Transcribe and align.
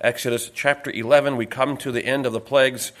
Exodus 0.00 0.50
chapter 0.54 0.90
11. 0.90 1.36
We 1.36 1.46
come 1.46 1.76
to 1.78 1.92
the 1.92 2.04
end 2.04 2.26
of 2.26 2.32
the 2.32 2.40
plagues, 2.40 2.92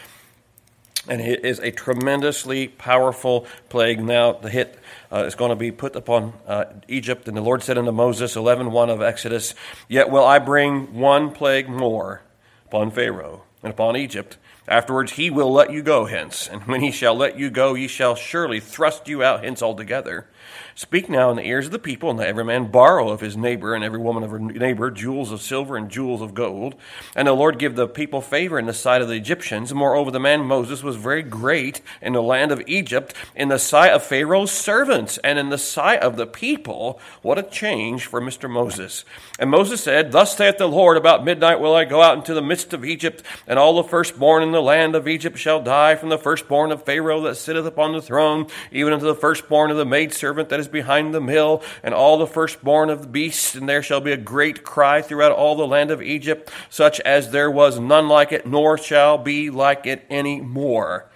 and 1.08 1.20
it 1.20 1.44
is 1.44 1.58
a 1.58 1.70
tremendously 1.70 2.68
powerful 2.68 3.46
plague. 3.68 4.00
Now, 4.00 4.32
the 4.32 4.50
hit 4.50 4.78
uh, 5.12 5.24
is 5.24 5.34
going 5.34 5.50
to 5.50 5.56
be 5.56 5.70
put 5.70 5.96
upon 5.96 6.34
uh, 6.46 6.64
Egypt, 6.88 7.28
and 7.28 7.36
the 7.36 7.40
Lord 7.40 7.62
said 7.62 7.78
unto 7.78 7.92
Moses, 7.92 8.36
11 8.36 8.72
1 8.72 8.90
of 8.90 9.02
Exodus, 9.02 9.54
Yet 9.88 10.10
will 10.10 10.24
I 10.24 10.38
bring 10.38 10.94
one 10.94 11.30
plague 11.30 11.68
more 11.68 12.22
upon 12.66 12.90
Pharaoh 12.90 13.42
and 13.62 13.72
upon 13.72 13.96
Egypt. 13.96 14.36
Afterwards 14.66 15.12
he 15.12 15.30
will 15.30 15.50
let 15.50 15.72
you 15.72 15.82
go 15.82 16.04
hence, 16.04 16.46
and 16.46 16.62
when 16.62 16.82
he 16.82 16.90
shall 16.90 17.14
let 17.14 17.38
you 17.38 17.50
go, 17.50 17.74
he 17.74 17.88
shall 17.88 18.14
surely 18.14 18.60
thrust 18.60 19.08
you 19.08 19.22
out 19.22 19.42
hence 19.42 19.62
altogether. 19.62 20.26
Speak 20.74 21.08
now 21.08 21.30
in 21.30 21.36
the 21.36 21.46
ears 21.46 21.66
of 21.66 21.72
the 21.72 21.78
people, 21.78 22.10
and 22.10 22.18
let 22.18 22.28
every 22.28 22.44
man 22.44 22.70
borrow 22.70 23.08
of 23.08 23.20
his 23.20 23.36
neighbor 23.36 23.74
and 23.74 23.82
every 23.82 23.98
woman 23.98 24.22
of 24.22 24.30
her 24.30 24.38
neighbor 24.38 24.90
jewels 24.90 25.32
of 25.32 25.42
silver 25.42 25.76
and 25.76 25.90
jewels 25.90 26.22
of 26.22 26.34
gold. 26.34 26.74
And 27.16 27.26
the 27.26 27.32
Lord 27.32 27.58
give 27.58 27.74
the 27.74 27.88
people 27.88 28.20
favor 28.20 28.58
in 28.58 28.66
the 28.66 28.72
sight 28.72 29.02
of 29.02 29.08
the 29.08 29.14
Egyptians. 29.14 29.74
Moreover, 29.74 30.10
the 30.10 30.20
man 30.20 30.40
Moses 30.40 30.82
was 30.82 30.96
very 30.96 31.22
great 31.22 31.80
in 32.00 32.12
the 32.12 32.22
land 32.22 32.52
of 32.52 32.62
Egypt, 32.66 33.14
in 33.34 33.48
the 33.48 33.58
sight 33.58 33.92
of 33.92 34.02
Pharaoh's 34.02 34.52
servants, 34.52 35.18
and 35.18 35.38
in 35.38 35.48
the 35.48 35.58
sight 35.58 36.00
of 36.00 36.16
the 36.16 36.26
people. 36.26 37.00
What 37.22 37.38
a 37.38 37.42
change 37.42 38.06
for 38.06 38.20
Mr. 38.20 38.48
Moses. 38.48 39.04
And 39.38 39.50
Moses 39.50 39.82
said, 39.82 40.12
Thus 40.12 40.36
saith 40.36 40.58
the 40.58 40.68
Lord, 40.68 40.96
about 40.96 41.24
midnight 41.24 41.60
will 41.60 41.74
I 41.74 41.84
go 41.84 42.02
out 42.02 42.18
into 42.18 42.34
the 42.34 42.42
midst 42.42 42.72
of 42.72 42.84
Egypt, 42.84 43.22
and 43.46 43.58
all 43.58 43.74
the 43.74 43.88
firstborn 43.88 44.42
in 44.42 44.52
the 44.52 44.62
land 44.62 44.94
of 44.94 45.08
Egypt 45.08 45.38
shall 45.38 45.60
die, 45.60 45.96
from 45.96 46.08
the 46.08 46.18
firstborn 46.18 46.70
of 46.70 46.84
Pharaoh 46.84 47.20
that 47.22 47.36
sitteth 47.36 47.66
upon 47.66 47.92
the 47.92 48.02
throne, 48.02 48.46
even 48.70 48.92
unto 48.92 49.06
the 49.06 49.14
firstborn 49.14 49.70
of 49.70 49.76
the 49.76 49.84
maidservant 49.84 50.37
that 50.48 50.60
is 50.60 50.68
behind 50.68 51.12
the 51.12 51.20
mill, 51.20 51.62
and 51.82 51.92
all 51.92 52.18
the 52.18 52.26
firstborn 52.26 52.90
of 52.90 53.02
the 53.02 53.08
beasts, 53.08 53.54
and 53.54 53.68
there 53.68 53.82
shall 53.82 54.00
be 54.00 54.12
a 54.12 54.16
great 54.16 54.64
cry 54.64 55.02
throughout 55.02 55.32
all 55.32 55.56
the 55.56 55.66
land 55.66 55.90
of 55.90 56.02
Egypt, 56.02 56.50
such 56.70 57.00
as 57.00 57.30
there 57.30 57.50
was 57.50 57.78
none 57.80 58.08
like 58.08 58.32
it, 58.32 58.46
nor 58.46 58.78
shall 58.78 59.18
be 59.18 59.50
like 59.50 59.86
it 59.86 60.06
any 60.08 60.40
more. 60.40 61.06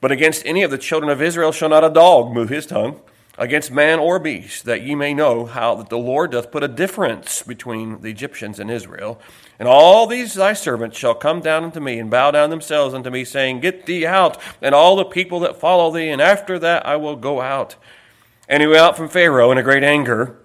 But 0.00 0.12
against 0.12 0.44
any 0.46 0.62
of 0.62 0.70
the 0.70 0.78
children 0.78 1.10
of 1.10 1.22
Israel 1.22 1.52
shall 1.52 1.70
not 1.70 1.84
a 1.84 1.90
dog 1.90 2.32
move 2.32 2.50
his 2.50 2.66
tongue 2.66 3.00
against 3.38 3.70
man 3.70 3.98
or 3.98 4.18
beast, 4.18 4.64
that 4.64 4.82
ye 4.82 4.94
may 4.94 5.12
know 5.12 5.44
how 5.44 5.74
that 5.74 5.88
the 5.88 5.98
Lord 5.98 6.32
doth 6.32 6.50
put 6.50 6.62
a 6.62 6.68
difference 6.68 7.42
between 7.42 8.00
the 8.00 8.08
Egyptians 8.08 8.58
and 8.58 8.70
Israel. 8.70 9.20
And 9.58 9.68
all 9.68 10.06
these 10.06 10.34
thy 10.34 10.52
servants 10.52 10.96
shall 10.96 11.14
come 11.14 11.40
down 11.40 11.64
unto 11.64 11.80
me 11.80 11.98
and 11.98 12.10
bow 12.10 12.30
down 12.30 12.50
themselves 12.50 12.94
unto 12.94 13.10
me, 13.10 13.24
saying, 13.24 13.60
Get 13.60 13.86
thee 13.86 14.06
out, 14.06 14.40
and 14.62 14.74
all 14.74 14.96
the 14.96 15.04
people 15.04 15.40
that 15.40 15.60
follow 15.60 15.90
thee, 15.90 16.08
and 16.08 16.20
after 16.20 16.58
that 16.58 16.86
I 16.86 16.96
will 16.96 17.16
go 17.16 17.40
out. 17.40 17.76
And 18.48 18.62
he 18.62 18.66
went 18.66 18.78
out 18.78 18.96
from 18.96 19.08
Pharaoh 19.08 19.50
in 19.50 19.58
a 19.58 19.62
great 19.62 19.82
anger. 19.82 20.38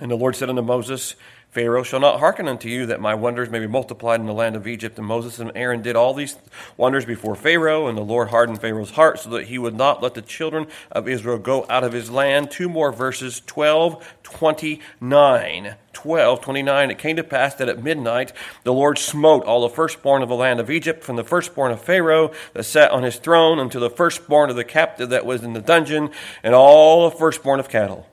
And 0.00 0.10
the 0.10 0.16
Lord 0.16 0.36
said 0.36 0.50
unto 0.50 0.62
Moses, 0.62 1.14
Pharaoh 1.56 1.82
shall 1.82 2.00
not 2.00 2.20
hearken 2.20 2.48
unto 2.48 2.68
you 2.68 2.84
that 2.84 3.00
my 3.00 3.14
wonders 3.14 3.48
may 3.48 3.58
be 3.58 3.66
multiplied 3.66 4.20
in 4.20 4.26
the 4.26 4.34
land 4.34 4.56
of 4.56 4.66
Egypt. 4.66 4.98
And 4.98 5.06
Moses 5.06 5.38
and 5.38 5.50
Aaron 5.54 5.80
did 5.80 5.96
all 5.96 6.12
these 6.12 6.36
wonders 6.76 7.06
before 7.06 7.34
Pharaoh, 7.34 7.86
and 7.86 7.96
the 7.96 8.02
Lord 8.02 8.28
hardened 8.28 8.60
Pharaoh's 8.60 8.90
heart 8.90 9.20
so 9.20 9.30
that 9.30 9.46
he 9.46 9.56
would 9.56 9.74
not 9.74 10.02
let 10.02 10.12
the 10.12 10.20
children 10.20 10.66
of 10.92 11.08
Israel 11.08 11.38
go 11.38 11.64
out 11.70 11.82
of 11.82 11.94
his 11.94 12.10
land. 12.10 12.50
Two 12.50 12.68
more 12.68 12.92
verses 12.92 13.40
12, 13.46 14.16
29. 14.22 15.76
12, 15.94 16.40
29. 16.42 16.90
It 16.90 16.98
came 16.98 17.16
to 17.16 17.24
pass 17.24 17.54
that 17.54 17.70
at 17.70 17.82
midnight 17.82 18.32
the 18.64 18.74
Lord 18.74 18.98
smote 18.98 19.44
all 19.44 19.62
the 19.62 19.74
firstborn 19.74 20.22
of 20.22 20.28
the 20.28 20.34
land 20.34 20.60
of 20.60 20.70
Egypt, 20.70 21.02
from 21.02 21.16
the 21.16 21.24
firstborn 21.24 21.72
of 21.72 21.80
Pharaoh 21.80 22.32
that 22.52 22.64
sat 22.64 22.90
on 22.90 23.02
his 23.02 23.16
throne, 23.16 23.58
unto 23.58 23.80
the 23.80 23.88
firstborn 23.88 24.50
of 24.50 24.56
the 24.56 24.62
captive 24.64 25.08
that 25.08 25.24
was 25.24 25.42
in 25.42 25.54
the 25.54 25.62
dungeon, 25.62 26.10
and 26.42 26.54
all 26.54 27.08
the 27.08 27.16
firstborn 27.16 27.60
of 27.60 27.70
cattle. 27.70 28.06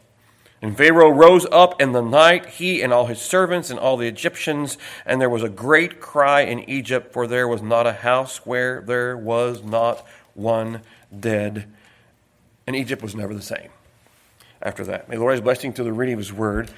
And 0.64 0.78
Pharaoh 0.78 1.10
rose 1.10 1.46
up 1.52 1.82
in 1.82 1.92
the 1.92 2.02
night, 2.02 2.46
he 2.46 2.82
and 2.82 2.94
all 2.94 3.08
his 3.08 3.20
servants 3.20 3.70
and 3.70 3.78
all 3.78 3.98
the 3.98 4.08
Egyptians, 4.08 4.78
and 5.06 5.20
there 5.20 5.30
was 5.30 5.44
a 5.44 5.50
great 5.50 6.00
cry 6.00 6.40
in 6.40 6.62
Egypt, 6.70 7.12
for 7.12 7.28
there 7.28 7.50
was 7.50 7.62
not 7.62 7.86
a 7.86 7.92
house 7.92 8.46
where 8.46 8.80
there 8.80 9.18
was 9.18 9.62
not 9.62 10.08
one 10.36 10.80
dead. 11.20 11.68
And 12.66 12.78
Egypt 12.78 13.04
was 13.04 13.14
never 13.14 13.34
the 13.34 13.42
same 13.42 13.72
after 14.62 14.86
that. 14.86 15.10
May 15.10 15.18
the 15.18 15.22
Lord 15.22 15.44
blessing 15.44 15.74
to 15.74 15.84
the 15.84 15.92
reading 15.92 16.14
of 16.14 16.20
his 16.20 16.32
word. 16.32 16.72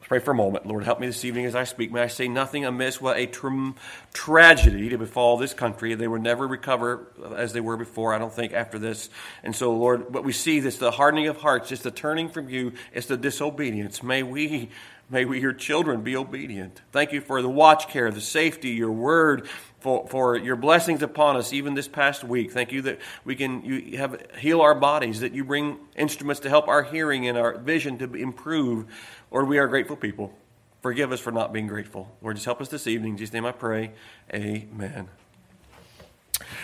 Let's 0.00 0.08
pray 0.08 0.18
for 0.20 0.30
a 0.30 0.34
moment. 0.34 0.64
Lord, 0.64 0.84
help 0.84 1.00
me 1.00 1.08
this 1.08 1.24
evening 1.24 1.46
as 1.46 1.56
I 1.56 1.64
speak. 1.64 1.90
May 1.90 2.02
I 2.02 2.06
say 2.06 2.28
nothing 2.28 2.64
amiss. 2.64 3.00
What 3.00 3.18
a 3.18 3.26
tra- 3.26 3.74
tragedy 4.12 4.88
to 4.90 4.96
befall 4.96 5.36
this 5.36 5.52
country. 5.52 5.92
They 5.96 6.06
will 6.06 6.20
never 6.20 6.46
recover 6.46 7.08
as 7.36 7.52
they 7.52 7.60
were 7.60 7.76
before, 7.76 8.14
I 8.14 8.18
don't 8.18 8.32
think, 8.32 8.52
after 8.52 8.78
this. 8.78 9.10
And 9.42 9.56
so, 9.56 9.72
Lord, 9.72 10.14
what 10.14 10.22
we 10.22 10.32
see 10.32 10.58
is 10.58 10.78
the 10.78 10.92
hardening 10.92 11.26
of 11.26 11.38
hearts, 11.38 11.72
it's 11.72 11.82
the 11.82 11.90
turning 11.90 12.28
from 12.28 12.48
you, 12.48 12.74
it's 12.92 13.08
the 13.08 13.16
disobedience. 13.16 14.00
May 14.00 14.22
we, 14.22 14.70
may 15.10 15.24
we, 15.24 15.40
your 15.40 15.52
children, 15.52 16.02
be 16.02 16.16
obedient. 16.16 16.80
Thank 16.92 17.12
you 17.12 17.20
for 17.20 17.42
the 17.42 17.50
watch 17.50 17.88
care, 17.88 18.12
the 18.12 18.20
safety, 18.20 18.70
your 18.70 18.92
word, 18.92 19.48
for, 19.80 20.06
for 20.08 20.36
your 20.36 20.56
blessings 20.56 21.02
upon 21.02 21.36
us 21.36 21.52
even 21.52 21.74
this 21.74 21.88
past 21.88 22.24
week. 22.24 22.52
Thank 22.52 22.72
you 22.72 22.82
that 22.82 23.00
we 23.24 23.36
can 23.36 23.64
you 23.64 23.98
have 23.98 24.20
heal 24.38 24.60
our 24.60 24.74
bodies, 24.74 25.20
that 25.20 25.32
you 25.32 25.44
bring 25.44 25.78
instruments 25.96 26.40
to 26.40 26.48
help 26.48 26.68
our 26.68 26.84
hearing 26.84 27.28
and 27.28 27.36
our 27.36 27.58
vision 27.58 27.98
to 27.98 28.14
improve. 28.14 28.86
Lord, 29.30 29.48
we 29.48 29.58
are 29.58 29.68
grateful 29.68 29.96
people. 29.96 30.32
Forgive 30.80 31.12
us 31.12 31.20
for 31.20 31.32
not 31.32 31.52
being 31.52 31.66
grateful. 31.66 32.14
Lord, 32.22 32.36
just 32.36 32.46
help 32.46 32.60
us 32.60 32.68
this 32.68 32.86
evening. 32.86 33.12
In 33.12 33.18
Jesus' 33.18 33.32
name 33.32 33.44
I 33.44 33.52
pray. 33.52 33.92
Amen. 34.32 35.08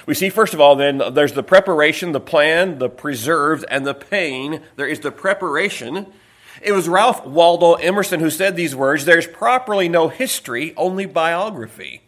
We 0.07 0.15
see, 0.15 0.29
first 0.29 0.55
of 0.55 0.61
all, 0.61 0.77
then, 0.77 1.03
there's 1.13 1.33
the 1.33 1.43
preparation, 1.43 2.13
the 2.13 2.21
plan, 2.21 2.79
the 2.79 2.89
preserved, 2.89 3.65
and 3.69 3.87
the 3.87 3.95
pain. 3.95 4.63
There 4.77 4.87
is 4.87 5.01
the 5.01 5.11
preparation. 5.11 6.07
It 6.63 6.73
was 6.73 6.89
Ralph 6.89 7.27
Waldo 7.27 7.75
Emerson 7.75 8.21
who 8.21 8.31
said 8.31 8.55
these 8.55 8.77
words 8.77 9.05
There's 9.05 9.27
properly 9.27 9.89
no 9.89 10.09
history, 10.09 10.75
only 10.77 11.07
biography 11.07 12.04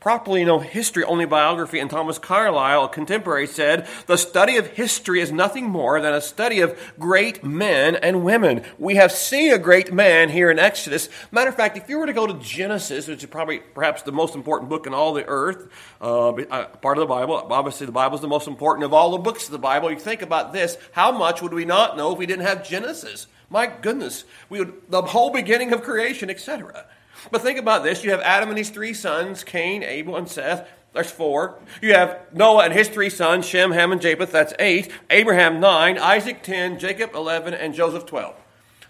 properly 0.00 0.44
know 0.44 0.58
history, 0.58 1.04
only 1.04 1.26
biography. 1.26 1.78
And 1.78 1.90
Thomas 1.90 2.18
Carlyle, 2.18 2.84
a 2.84 2.88
contemporary, 2.88 3.46
said, 3.46 3.86
The 4.06 4.16
study 4.16 4.56
of 4.56 4.66
history 4.68 5.20
is 5.20 5.30
nothing 5.30 5.66
more 5.66 6.00
than 6.00 6.14
a 6.14 6.22
study 6.22 6.60
of 6.60 6.78
great 6.98 7.44
men 7.44 7.96
and 7.96 8.24
women. 8.24 8.64
We 8.78 8.94
have 8.96 9.12
seen 9.12 9.52
a 9.52 9.58
great 9.58 9.92
man 9.92 10.30
here 10.30 10.50
in 10.50 10.58
Exodus. 10.58 11.10
Matter 11.30 11.50
of 11.50 11.56
fact, 11.56 11.76
if 11.76 11.88
you 11.88 11.98
were 11.98 12.06
to 12.06 12.14
go 12.14 12.26
to 12.26 12.34
Genesis, 12.34 13.06
which 13.06 13.22
is 13.22 13.28
probably 13.28 13.58
perhaps 13.58 14.02
the 14.02 14.12
most 14.12 14.34
important 14.34 14.70
book 14.70 14.86
in 14.86 14.94
all 14.94 15.12
the 15.12 15.26
earth, 15.26 15.68
uh, 16.00 16.30
uh 16.30 16.64
part 16.78 16.96
of 16.96 17.02
the 17.02 17.06
Bible, 17.06 17.34
obviously 17.34 17.84
the 17.84 17.92
Bible 17.92 18.14
is 18.14 18.22
the 18.22 18.28
most 18.28 18.48
important 18.48 18.84
of 18.84 18.94
all 18.94 19.10
the 19.10 19.18
books 19.18 19.44
of 19.44 19.52
the 19.52 19.58
Bible. 19.58 19.90
You 19.90 19.98
think 19.98 20.22
about 20.22 20.52
this, 20.54 20.78
how 20.92 21.12
much 21.12 21.42
would 21.42 21.52
we 21.52 21.66
not 21.66 21.96
know 21.96 22.12
if 22.12 22.18
we 22.18 22.26
didn't 22.26 22.46
have 22.46 22.66
Genesis? 22.66 23.26
My 23.50 23.66
goodness, 23.66 24.24
we 24.48 24.60
would, 24.60 24.80
the 24.88 25.02
whole 25.02 25.30
beginning 25.30 25.72
of 25.72 25.82
creation, 25.82 26.30
etc. 26.30 26.86
But 27.30 27.42
think 27.42 27.58
about 27.58 27.82
this 27.84 28.04
you 28.04 28.10
have 28.10 28.20
Adam 28.20 28.48
and 28.48 28.58
his 28.58 28.70
three 28.70 28.94
sons, 28.94 29.44
Cain, 29.44 29.82
Abel, 29.82 30.16
and 30.16 30.28
Seth. 30.28 30.68
There's 30.92 31.10
four. 31.10 31.58
You 31.80 31.94
have 31.94 32.18
Noah 32.32 32.64
and 32.64 32.72
his 32.72 32.88
three 32.88 33.10
sons, 33.10 33.46
Shem, 33.46 33.70
Ham, 33.70 33.92
and 33.92 34.00
Japheth. 34.00 34.32
That's 34.32 34.52
eight. 34.58 34.90
Abraham, 35.08 35.60
nine. 35.60 35.98
Isaac, 35.98 36.42
ten. 36.42 36.78
Jacob, 36.78 37.14
eleven. 37.14 37.54
And 37.54 37.74
Joseph, 37.74 38.06
twelve. 38.06 38.34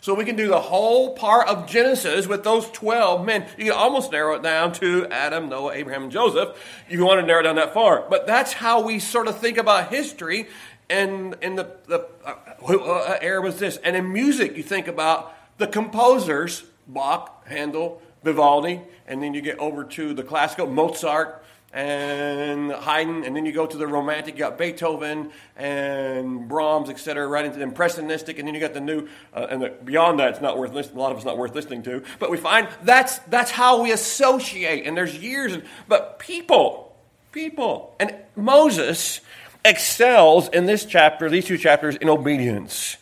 So 0.02 0.14
we 0.14 0.24
can 0.24 0.34
do 0.34 0.48
the 0.48 0.60
whole 0.60 1.14
part 1.14 1.46
of 1.48 1.66
Genesis 1.68 2.26
with 2.26 2.42
those 2.42 2.70
12 2.70 3.22
men. 3.24 3.46
You 3.58 3.66
can 3.66 3.74
almost 3.74 4.12
narrow 4.12 4.34
it 4.34 4.42
down 4.42 4.72
to 4.74 5.06
Adam, 5.10 5.50
Noah, 5.50 5.74
Abraham, 5.74 6.04
and 6.04 6.12
Joseph. 6.12 6.58
You 6.88 7.04
want 7.04 7.20
to 7.20 7.26
narrow 7.26 7.41
it 7.41 7.42
down 7.42 7.56
that 7.56 7.74
far. 7.74 8.06
But 8.08 8.26
that's 8.26 8.54
how 8.54 8.80
we 8.80 8.98
sort 8.98 9.28
of 9.28 9.38
think 9.38 9.58
about 9.58 9.91
history. 9.91 10.48
And 10.88 11.36
in 11.42 11.54
the, 11.54 11.76
the 11.86 12.06
uh, 12.24 12.34
uh, 12.66 13.18
era 13.20 13.42
was 13.42 13.58
this. 13.58 13.76
And 13.76 13.94
in 13.94 14.10
music, 14.10 14.56
you 14.56 14.62
think 14.62 14.88
about 14.88 15.34
the 15.58 15.66
composers, 15.66 16.64
Bach, 16.88 17.47
Handel, 17.47 18.00
Vivaldi, 18.22 18.81
and 19.06 19.22
then 19.22 19.34
you 19.34 19.41
get 19.41 19.58
over 19.58 19.84
to 19.84 20.14
the 20.14 20.22
classical, 20.22 20.66
Mozart 20.66 21.42
and 21.72 22.72
Haydn, 22.72 23.25
and 23.25 23.36
then 23.36 23.47
you 23.47 23.53
go 23.53 23.64
to 23.64 23.76
the 23.76 23.86
romantic, 23.86 24.34
you 24.34 24.41
got 24.41 24.58
Beethoven 24.58 25.31
and 25.56 26.48
Brahms, 26.48 26.91
etc., 26.91 27.26
right 27.28 27.44
into 27.44 27.59
the 27.59 27.62
impressionistic, 27.62 28.38
and 28.38 28.48
then 28.48 28.54
you 28.54 28.60
got 28.60 28.75
the 28.75 28.80
new, 28.80 29.06
uh, 29.32 29.47
and 29.48 29.62
the, 29.62 29.69
beyond 29.69 30.19
that, 30.19 30.30
it's 30.30 30.41
not 30.41 30.59
worth 30.59 30.72
listening. 30.72 30.97
A 30.97 31.00
lot 31.00 31.12
of 31.12 31.19
it's 31.19 31.26
not 31.26 31.38
worth 31.38 31.54
listening 31.54 31.84
to. 31.84 32.03
But 32.19 32.30
we 32.30 32.38
find 32.38 32.66
that's 32.82 33.19
that's 33.20 33.53
how 33.53 33.82
we 33.82 33.92
associate, 33.92 34.84
and 34.86 34.97
there's 34.97 35.16
years, 35.16 35.56
but 35.86 36.18
people, 36.18 36.97
people, 37.30 37.95
and 38.00 38.16
Moses 38.34 39.21
excels 39.65 40.48
in 40.48 40.66
this 40.66 40.84
chapter, 40.84 41.30
these 41.30 41.47
two 41.47 41.59
chapters, 41.59 41.95
in 41.97 42.09
obedience. 42.09 42.97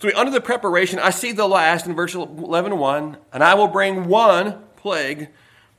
So 0.00 0.10
under 0.14 0.30
the 0.30 0.40
preparation, 0.40 0.98
I 0.98 1.10
see 1.10 1.32
the 1.32 1.48
last 1.48 1.86
in 1.86 1.94
verse 1.94 2.14
11 2.14 2.78
1, 2.78 3.16
and 3.32 3.42
I 3.42 3.54
will 3.54 3.68
bring 3.68 4.08
one 4.08 4.62
plague 4.76 5.28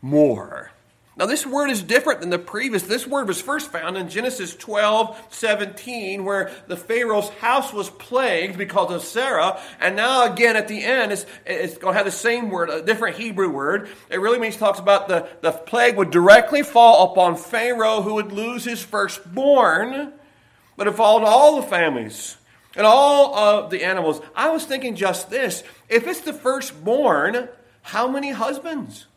more. 0.02 0.72
Now, 1.18 1.25
this 1.25 1.48
word 1.48 1.72
is 1.72 1.81
different 1.81 2.19
than 2.19 2.30
the 2.30 2.38
previous. 2.38 2.84
This 2.84 3.08
word 3.08 3.28
was 3.28 3.42
first 3.42 3.72
found 3.72 3.98
in 3.98 4.08
Genesis 4.08 4.56
12 4.56 5.19
17, 5.30 6.24
where 6.24 6.52
the 6.68 6.78
Pharaoh's 6.78 7.30
house 7.30 7.74
was 7.74 7.90
plagued 7.90 8.56
because 8.56 8.92
of 8.92 9.02
Sarah. 9.02 9.60
And 9.80 9.96
now, 9.96 10.31
again, 10.31 10.56
at 10.56 10.68
the 10.68 10.84
end, 10.84 11.12
it's, 11.12 11.25
it's 11.46 11.78
going 11.78 11.94
to 11.94 11.98
have 11.98 12.06
the 12.06 12.12
same 12.12 12.50
word, 12.50 12.69
a 12.69 12.84
different 12.84 13.18
Hebrew 13.18 13.50
word. 13.50 13.90
It 14.12 14.19
really 14.19 14.38
means, 14.38 14.58
talks 14.58 14.78
about 14.78 15.08
the, 15.08 15.28
the 15.42 15.52
plague 15.52 15.98
would 15.98 16.12
directly 16.12 16.62
fall 16.62 17.12
upon 17.12 17.36
Pharaoh, 17.36 18.04
who 18.04 18.16
would 18.16 18.31
lose 18.31 18.64
his 18.64 18.84
firstborn, 18.84 20.14
but 20.75 20.86
it 20.86 20.94
fall 20.94 21.18
on 21.18 21.24
all 21.25 21.56
the 21.56 21.68
families 21.68 22.38
and 22.77 22.85
all 22.85 23.35
of 23.35 23.69
the 23.69 23.83
animals. 23.83 24.21
I 24.35 24.50
was 24.51 24.63
thinking 24.63 24.95
just 24.95 25.29
this 25.29 25.63
if 25.89 26.07
it's 26.07 26.21
the 26.21 26.33
firstborn, 26.33 27.50
how 27.81 28.07
many 28.07 28.31
husbands? 28.31 29.07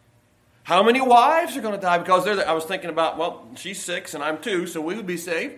How 0.64 0.82
many 0.82 1.00
wives 1.00 1.56
are 1.56 1.60
going 1.60 1.74
to 1.74 1.80
die? 1.80 1.98
Because 1.98 2.26
I 2.26 2.52
was 2.52 2.64
thinking 2.64 2.90
about, 2.90 3.18
well, 3.18 3.48
she's 3.56 3.82
six 3.82 4.14
and 4.14 4.22
I'm 4.22 4.40
two, 4.40 4.66
so 4.66 4.80
we 4.80 4.94
would 4.94 5.06
be 5.06 5.16
saved. 5.16 5.56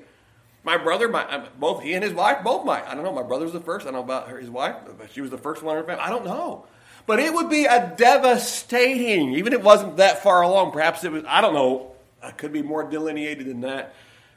My 0.65 0.77
brother, 0.77 1.09
my 1.09 1.25
uh, 1.25 1.47
both 1.59 1.83
he 1.83 1.93
and 1.95 2.05
his 2.05 2.13
wife 2.13 2.45
both 2.45 2.65
might. 2.65 2.87
I 2.87 2.95
don't 2.95 3.03
know. 3.03 3.13
My 3.13 3.25
brother 3.25 3.45
was 3.45 3.53
the 3.53 3.61
first. 3.61 3.83
I 3.83 3.91
don't 3.91 3.95
know 3.95 4.05
about 4.05 4.29
her, 4.29 4.39
his 4.39 4.51
wife. 4.51 4.77
She 5.13 5.21
was 5.21 5.31
the 5.31 5.39
first 5.39 5.63
one 5.63 5.77
in 5.77 5.83
her 5.83 5.87
family. 5.87 6.05
I 6.05 6.11
don't 6.11 6.25
know. 6.25 6.67
But 7.05 7.19
it 7.19 7.35
would 7.35 7.51
be 7.51 7.65
a 7.65 7.93
devastating, 7.97 9.35
even 9.35 9.53
if 9.53 9.59
it 9.59 9.65
wasn't 9.65 9.97
that 9.97 10.23
far 10.23 10.43
along. 10.43 10.71
Perhaps 10.71 11.03
it 11.03 11.11
was, 11.11 11.25
I 11.27 11.41
don't 11.41 11.55
know. 11.55 11.93
It 12.23 12.39
could 12.39 12.53
be 12.53 12.63
more 12.63 12.85
delineated 12.85 13.49
than 13.49 13.63
that. 13.63 13.95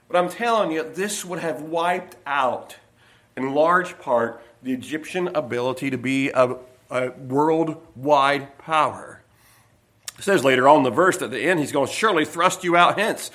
But 0.07 0.17
I'm 0.17 0.29
telling 0.29 0.71
you, 0.71 0.83
this 0.83 1.23
would 1.23 1.39
have 1.39 1.61
wiped 1.61 2.15
out, 2.25 2.75
in 3.37 3.53
large 3.53 3.99
part, 3.99 4.41
the 4.63 4.73
Egyptian 4.73 5.27
ability 5.29 5.89
to 5.89 5.97
be 5.97 6.29
a, 6.29 6.57
a 6.89 7.11
worldwide 7.11 8.57
power. 8.57 9.21
It 10.17 10.23
says 10.23 10.43
later 10.43 10.67
on 10.67 10.77
in 10.77 10.83
the 10.83 10.91
verse 10.91 11.21
at 11.21 11.31
the 11.31 11.39
end, 11.39 11.59
he's 11.59 11.71
going 11.71 11.87
to 11.87 11.93
surely 11.93 12.25
thrust 12.25 12.63
you 12.63 12.75
out 12.75 12.97
hence. 12.97 13.31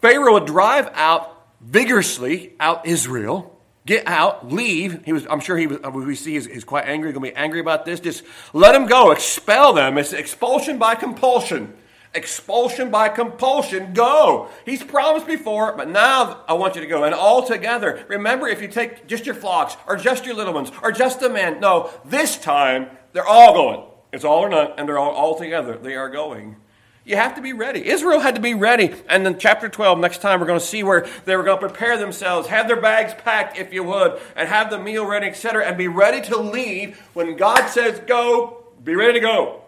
Pharaoh 0.00 0.34
would 0.34 0.46
drive 0.46 0.88
out 0.94 1.36
vigorously 1.60 2.54
out 2.60 2.86
Israel. 2.86 3.56
Get 3.86 4.06
out, 4.06 4.52
leave. 4.52 5.04
He 5.04 5.12
was, 5.12 5.26
I'm 5.28 5.40
sure 5.40 5.56
he 5.56 5.66
was, 5.66 5.78
uh, 5.82 5.90
we 5.90 6.14
see 6.14 6.34
he's, 6.34 6.46
he's 6.46 6.64
quite 6.64 6.86
angry, 6.86 7.12
going 7.12 7.24
to 7.24 7.32
be 7.32 7.36
angry 7.36 7.60
about 7.60 7.84
this. 7.84 7.98
Just 7.98 8.22
let 8.52 8.72
them 8.72 8.86
go, 8.86 9.10
expel 9.10 9.72
them. 9.72 9.98
It's 9.98 10.12
expulsion 10.12 10.78
by 10.78 10.94
compulsion. 10.94 11.74
Expulsion 12.12 12.90
by 12.90 13.08
compulsion. 13.08 13.92
Go. 13.92 14.48
He's 14.64 14.82
promised 14.82 15.26
before, 15.26 15.76
but 15.76 15.88
now 15.88 16.44
I 16.48 16.54
want 16.54 16.74
you 16.74 16.80
to 16.80 16.86
go. 16.86 17.04
And 17.04 17.14
all 17.14 17.46
together. 17.46 18.04
Remember, 18.08 18.48
if 18.48 18.60
you 18.60 18.68
take 18.68 19.06
just 19.06 19.26
your 19.26 19.34
flocks, 19.34 19.76
or 19.86 19.96
just 19.96 20.26
your 20.26 20.34
little 20.34 20.52
ones, 20.52 20.72
or 20.82 20.90
just 20.90 21.20
the 21.20 21.30
men, 21.30 21.60
no, 21.60 21.90
this 22.04 22.36
time 22.36 22.88
they're 23.12 23.26
all 23.26 23.54
going. 23.54 23.86
It's 24.12 24.24
all 24.24 24.40
or 24.40 24.48
none, 24.48 24.72
and 24.76 24.88
they're 24.88 24.98
all, 24.98 25.12
all 25.12 25.38
together. 25.38 25.76
They 25.76 25.94
are 25.94 26.10
going. 26.10 26.56
You 27.04 27.16
have 27.16 27.34
to 27.36 27.40
be 27.40 27.52
ready. 27.52 27.88
Israel 27.88 28.20
had 28.20 28.34
to 28.34 28.40
be 28.40 28.54
ready. 28.54 28.94
And 29.08 29.24
then, 29.24 29.38
chapter 29.38 29.68
12, 29.68 29.98
next 29.98 30.20
time, 30.20 30.40
we're 30.40 30.46
going 30.46 30.60
to 30.60 30.64
see 30.64 30.82
where 30.82 31.08
they 31.24 31.36
were 31.36 31.44
going 31.44 31.60
to 31.60 31.66
prepare 31.66 31.96
themselves, 31.96 32.48
have 32.48 32.68
their 32.68 32.80
bags 32.80 33.14
packed, 33.14 33.56
if 33.58 33.72
you 33.72 33.82
would, 33.84 34.20
and 34.36 34.48
have 34.48 34.68
the 34.68 34.78
meal 34.78 35.06
ready, 35.06 35.26
etc., 35.26 35.64
and 35.64 35.78
be 35.78 35.88
ready 35.88 36.20
to 36.28 36.36
leave 36.36 36.98
when 37.14 37.36
God 37.36 37.68
says 37.68 38.00
go, 38.00 38.64
be 38.84 38.94
ready 38.94 39.14
to 39.14 39.20
go. 39.20 39.59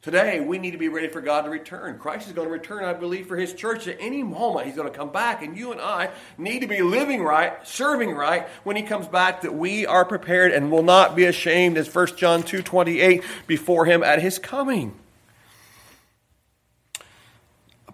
Today, 0.00 0.38
we 0.38 0.58
need 0.58 0.70
to 0.70 0.78
be 0.78 0.88
ready 0.88 1.08
for 1.08 1.20
God 1.20 1.42
to 1.42 1.50
return. 1.50 1.98
Christ 1.98 2.28
is 2.28 2.32
going 2.32 2.46
to 2.46 2.52
return, 2.52 2.84
I 2.84 2.92
believe, 2.92 3.26
for 3.26 3.36
his 3.36 3.52
church 3.52 3.88
at 3.88 3.96
any 3.98 4.22
moment. 4.22 4.66
He's 4.66 4.76
going 4.76 4.90
to 4.90 4.96
come 4.96 5.10
back, 5.10 5.42
and 5.42 5.56
you 5.56 5.72
and 5.72 5.80
I 5.80 6.10
need 6.38 6.60
to 6.60 6.68
be 6.68 6.82
living 6.82 7.24
right, 7.24 7.66
serving 7.66 8.12
right 8.12 8.46
when 8.62 8.76
he 8.76 8.82
comes 8.82 9.08
back, 9.08 9.42
that 9.42 9.54
we 9.54 9.86
are 9.86 10.04
prepared 10.04 10.52
and 10.52 10.70
will 10.70 10.84
not 10.84 11.16
be 11.16 11.24
ashamed, 11.24 11.76
as 11.76 11.92
1 11.92 12.16
John 12.16 12.44
2 12.44 12.62
28, 12.62 13.24
before 13.48 13.86
him 13.86 14.04
at 14.04 14.22
his 14.22 14.38
coming. 14.38 14.94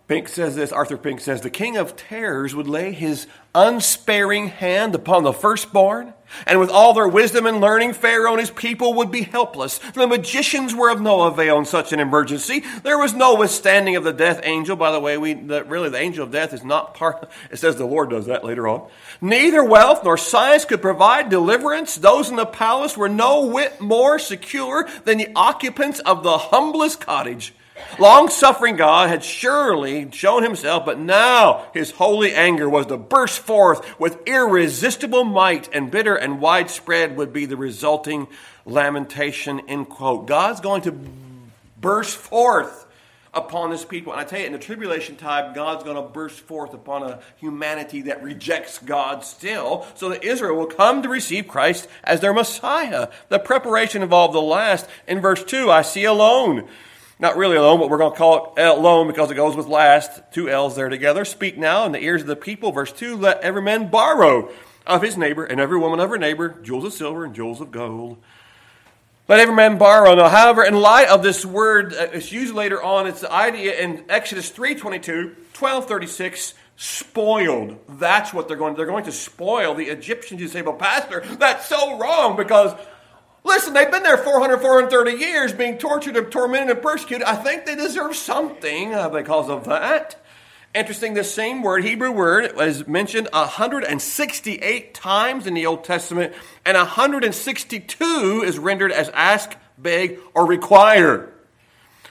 Pink 0.06 0.28
says 0.28 0.54
this, 0.54 0.70
Arthur 0.72 0.98
Pink 0.98 1.20
says, 1.20 1.40
the 1.40 1.48
king 1.48 1.78
of 1.78 1.96
terrors 1.96 2.54
would 2.54 2.68
lay 2.68 2.92
his 2.92 3.26
unsparing 3.54 4.48
hand 4.48 4.94
upon 4.94 5.22
the 5.22 5.32
firstborn, 5.32 6.12
and 6.46 6.60
with 6.60 6.70
all 6.70 6.94
their 6.94 7.08
wisdom 7.08 7.46
and 7.46 7.60
learning, 7.60 7.92
Pharaoh 7.92 8.32
and 8.32 8.40
his 8.40 8.50
people 8.50 8.94
would 8.94 9.10
be 9.10 9.22
helpless. 9.22 9.78
The 9.94 10.06
magicians 10.06 10.74
were 10.74 10.90
of 10.90 11.00
no 11.00 11.22
avail 11.22 11.58
in 11.58 11.64
such 11.64 11.92
an 11.92 12.00
emergency. 12.00 12.64
There 12.82 12.98
was 12.98 13.14
no 13.14 13.34
withstanding 13.34 13.96
of 13.96 14.04
the 14.04 14.12
death 14.12 14.40
angel. 14.42 14.76
By 14.76 14.92
the 14.92 15.00
way, 15.00 15.18
we 15.18 15.34
the, 15.34 15.64
really 15.64 15.88
the 15.88 15.98
angel 15.98 16.24
of 16.24 16.32
death 16.32 16.52
is 16.52 16.64
not 16.64 16.94
part. 16.94 17.28
It 17.50 17.58
says 17.58 17.76
the 17.76 17.84
Lord 17.84 18.10
does 18.10 18.26
that 18.26 18.44
later 18.44 18.66
on. 18.66 18.88
Neither 19.20 19.62
wealth 19.62 20.02
nor 20.02 20.16
science 20.16 20.64
could 20.64 20.82
provide 20.82 21.28
deliverance. 21.28 21.94
Those 21.94 22.30
in 22.30 22.36
the 22.36 22.46
palace 22.46 22.96
were 22.96 23.08
no 23.08 23.46
whit 23.46 23.80
more 23.80 24.18
secure 24.18 24.88
than 25.04 25.18
the 25.18 25.30
occupants 25.36 26.00
of 26.00 26.22
the 26.22 26.38
humblest 26.38 27.00
cottage. 27.00 27.54
Long 27.98 28.28
suffering 28.28 28.76
God 28.76 29.08
had 29.08 29.24
surely 29.24 30.10
shown 30.12 30.42
himself, 30.42 30.84
but 30.84 30.98
now 30.98 31.66
his 31.72 31.92
holy 31.92 32.32
anger 32.32 32.68
was 32.68 32.86
to 32.86 32.96
burst 32.96 33.40
forth 33.40 33.98
with 33.98 34.26
irresistible 34.26 35.24
might, 35.24 35.68
and 35.72 35.90
bitter 35.90 36.14
and 36.14 36.40
widespread 36.40 37.16
would 37.16 37.32
be 37.32 37.46
the 37.46 37.56
resulting 37.56 38.28
lamentation. 38.64 39.60
End 39.68 39.88
quote. 39.88 40.26
God's 40.26 40.60
going 40.60 40.82
to 40.82 40.94
burst 41.80 42.16
forth 42.16 42.86
upon 43.32 43.70
his 43.70 43.84
people. 43.84 44.12
And 44.12 44.20
I 44.20 44.24
tell 44.24 44.40
you, 44.40 44.46
in 44.46 44.52
the 44.52 44.58
tribulation 44.58 45.16
time, 45.16 45.54
God's 45.54 45.84
going 45.84 45.96
to 45.96 46.08
burst 46.08 46.40
forth 46.40 46.72
upon 46.72 47.02
a 47.02 47.20
humanity 47.36 48.02
that 48.02 48.22
rejects 48.22 48.78
God 48.78 49.24
still, 49.24 49.86
so 49.94 50.08
that 50.10 50.24
Israel 50.24 50.56
will 50.56 50.66
come 50.66 51.02
to 51.02 51.08
receive 51.08 51.48
Christ 51.48 51.88
as 52.04 52.20
their 52.20 52.32
Messiah. 52.32 53.08
The 53.28 53.40
preparation 53.40 54.02
involved 54.02 54.34
the 54.34 54.40
last. 54.40 54.88
In 55.06 55.20
verse 55.20 55.42
2, 55.42 55.70
I 55.70 55.82
see 55.82 56.04
alone 56.04 56.68
not 57.18 57.36
really 57.36 57.56
alone, 57.56 57.78
but 57.78 57.90
we're 57.90 57.98
going 57.98 58.12
to 58.12 58.18
call 58.18 58.54
it 58.56 58.60
alone 58.60 59.06
because 59.06 59.30
it 59.30 59.34
goes 59.34 59.56
with 59.56 59.66
last. 59.66 60.20
Two 60.32 60.48
L's 60.48 60.76
there 60.76 60.88
together. 60.88 61.24
Speak 61.24 61.56
now 61.56 61.86
in 61.86 61.92
the 61.92 62.00
ears 62.00 62.22
of 62.22 62.26
the 62.26 62.36
people. 62.36 62.72
Verse 62.72 62.92
2 62.92 63.16
Let 63.16 63.40
every 63.40 63.62
man 63.62 63.88
borrow 63.88 64.50
of 64.86 65.02
his 65.02 65.16
neighbor, 65.16 65.44
and 65.44 65.60
every 65.60 65.78
woman 65.78 66.00
of 66.00 66.10
her 66.10 66.18
neighbor, 66.18 66.48
jewels 66.62 66.84
of 66.84 66.92
silver 66.92 67.24
and 67.24 67.34
jewels 67.34 67.60
of 67.60 67.70
gold. 67.70 68.18
Let 69.26 69.40
every 69.40 69.54
man 69.54 69.78
borrow. 69.78 70.14
Now, 70.14 70.28
however, 70.28 70.64
in 70.64 70.74
light 70.74 71.08
of 71.08 71.22
this 71.22 71.46
word, 71.46 71.94
uh, 71.94 72.08
it's 72.12 72.30
used 72.30 72.54
later 72.54 72.82
on. 72.82 73.06
It's 73.06 73.22
the 73.22 73.32
idea 73.32 73.80
in 73.80 74.04
Exodus 74.10 74.50
3.22, 74.50 75.34
12.36, 75.54 76.52
spoiled. 76.76 77.78
That's 77.88 78.34
what 78.34 78.48
they're 78.48 78.58
going 78.58 78.74
to, 78.74 78.76
they're 78.76 78.86
going 78.86 79.04
to 79.04 79.12
spoil 79.12 79.74
the 79.74 79.86
Egyptians. 79.86 80.42
You 80.42 80.48
say, 80.48 80.62
pastor, 80.62 81.22
that's 81.38 81.66
so 81.66 81.98
wrong 81.98 82.36
because 82.36 82.74
Listen, 83.44 83.74
they've 83.74 83.90
been 83.90 84.02
there 84.02 84.16
400, 84.16 84.58
430 84.58 85.12
years 85.22 85.52
being 85.52 85.76
tortured 85.76 86.16
and 86.16 86.32
tormented 86.32 86.70
and 86.70 86.82
persecuted. 86.82 87.26
I 87.26 87.36
think 87.36 87.66
they 87.66 87.76
deserve 87.76 88.16
something 88.16 88.94
uh, 88.94 89.10
because 89.10 89.50
of 89.50 89.64
that. 89.66 90.16
Interesting, 90.74 91.14
this 91.14 91.32
same 91.32 91.62
word, 91.62 91.84
Hebrew 91.84 92.10
word, 92.10 92.56
was 92.56 92.88
mentioned 92.88 93.28
168 93.32 94.94
times 94.94 95.46
in 95.46 95.54
the 95.54 95.66
Old 95.66 95.84
Testament, 95.84 96.32
and 96.64 96.76
162 96.76 98.42
is 98.44 98.58
rendered 98.58 98.90
as 98.90 99.08
ask, 99.10 99.56
beg, 99.78 100.18
or 100.34 100.46
require. 100.46 101.30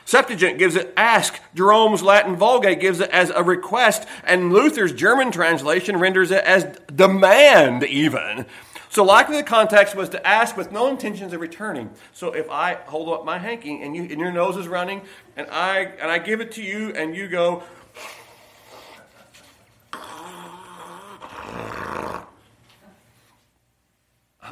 Septuagint 0.06 0.60
gives 0.60 0.76
it 0.76 0.94
ask. 0.96 1.42
Jerome's 1.56 2.04
Latin 2.04 2.36
Vulgate 2.36 2.80
gives 2.80 3.00
it 3.00 3.10
as 3.10 3.32
a 3.32 3.44
request, 3.44 4.08
and 4.24 4.54
Luther's 4.54 4.94
German 4.94 5.32
translation 5.32 5.98
renders 5.98 6.32
it 6.32 6.44
as 6.44 6.64
demand, 6.94 7.84
even. 7.84 8.46
So 8.94 9.04
likely 9.04 9.38
the 9.38 9.44
context 9.44 9.96
was 9.96 10.10
to 10.10 10.28
ask 10.28 10.56
with 10.56 10.72
no 10.72 10.88
intentions 10.88 11.34
of 11.34 11.42
returning. 11.42 11.90
So 12.12 12.32
if 12.32 12.48
I 12.52 12.76
hold 12.76 13.10
up 13.10 13.26
my 13.26 13.40
hanky 13.40 13.82
and 13.82 13.96
you 13.96 14.04
and 14.04 14.20
your 14.20 14.32
nose 14.32 14.56
is 14.56 14.68
running, 14.68 15.02
and 15.36 15.48
I 15.50 15.86
and 16.00 16.12
I 16.12 16.20
give 16.20 16.42
it 16.42 16.52
to 16.52 16.62
you, 16.62 16.90
and 16.90 17.16
you 17.16 17.28
go. 17.28 17.64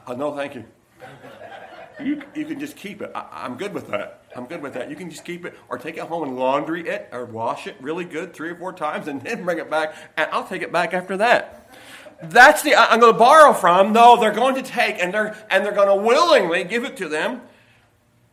Uh, 0.08 0.16
no, 0.18 0.36
thank 0.36 0.56
you. 0.56 0.66
You, 2.04 2.24
you 2.34 2.46
can 2.46 2.60
just 2.60 2.76
keep 2.76 3.04
it. 3.04 3.12
I, 3.14 3.46
am 3.46 3.58
good 3.58 3.76
with 3.76 3.90
that. 3.90 4.24
I'm 4.36 4.48
good 4.48 4.64
with 4.64 4.74
that. 4.74 4.90
You 4.90 4.96
can 4.96 5.12
just 5.12 5.24
keep 5.24 5.46
it 5.46 5.54
or 5.70 5.78
take 5.78 5.98
it 5.98 6.04
home 6.04 6.24
and 6.24 6.36
laundry 6.36 6.90
it 6.90 7.10
or 7.12 7.26
wash 7.26 7.68
it 7.68 7.76
really 7.80 8.06
good 8.06 8.34
three 8.34 8.50
or 8.50 8.56
four 8.56 8.74
times 8.74 9.08
and 9.08 9.22
then 9.22 9.46
bring 9.46 9.60
it 9.60 9.70
back, 9.70 9.94
and 10.18 10.28
I'll 10.32 10.48
take 10.48 10.64
it 10.64 10.72
back 10.72 10.96
after 10.96 11.16
that 11.18 11.61
that's 12.24 12.62
the 12.62 12.76
I'm 12.76 13.00
going 13.00 13.14
to 13.14 13.20
borrow 13.20 13.54
from. 13.54 13.94
No, 13.94 14.20
they're 14.20 14.32
going 14.32 14.56
to 14.56 14.62
take 14.62 15.02
and 15.02 15.14
they're 15.14 15.36
and 15.50 15.66
they're 15.66 15.74
going 15.74 15.88
to 15.88 15.96
willingly 15.96 16.64
give 16.64 16.84
it 16.84 16.98
to 16.98 17.10
them. 17.10 17.42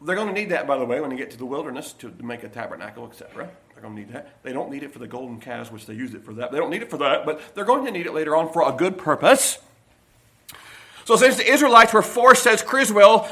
They're 0.01 0.15
going 0.15 0.29
to 0.29 0.35
need 0.35 0.51
that, 0.51 0.67
by 0.67 0.79
the 0.79 0.85
way, 0.85 1.01
when 1.01 1.11
they 1.11 1.17
get 1.17 1.33
to 1.33 1.37
the 1.37 1.47
wilderness 1.47 1.93
to, 1.95 2.13
make 2.23 2.45
a 2.45 2.49
tabernacle, 2.49 3.05
etc. 3.07 3.51
They're 3.75 3.83
going 3.83 3.97
to 3.97 4.01
need 4.01 4.13
that. 4.13 4.43
They 4.45 4.53
don't 4.53 4.71
need 4.71 4.85
it 4.85 4.93
for 4.93 5.01
the 5.01 5.09
golden 5.09 5.41
calves, 5.41 5.73
which 5.73 5.87
they 5.87 5.95
use 5.95 6.15
it 6.15 6.25
for 6.25 6.35
that. 6.35 6.53
They 6.53 6.59
don't 6.59 6.71
need 6.71 6.83
it 6.83 6.91
for 6.91 6.99
that, 6.99 7.27
but 7.27 7.55
they're 7.55 7.65
going 7.65 7.85
to 7.85 7.91
need 7.91 8.07
it 8.07 8.15
later 8.15 8.37
on 8.37 8.53
for 8.53 8.69
a 8.69 8.73
good 8.73 8.97
purpose. 8.97 9.59
So 11.05 11.17
since 11.17 11.37
the 11.37 11.51
Israelites 11.51 11.93
were 11.93 12.03
forced, 12.03 12.45
says 12.45 12.63
Criswell, 12.63 13.29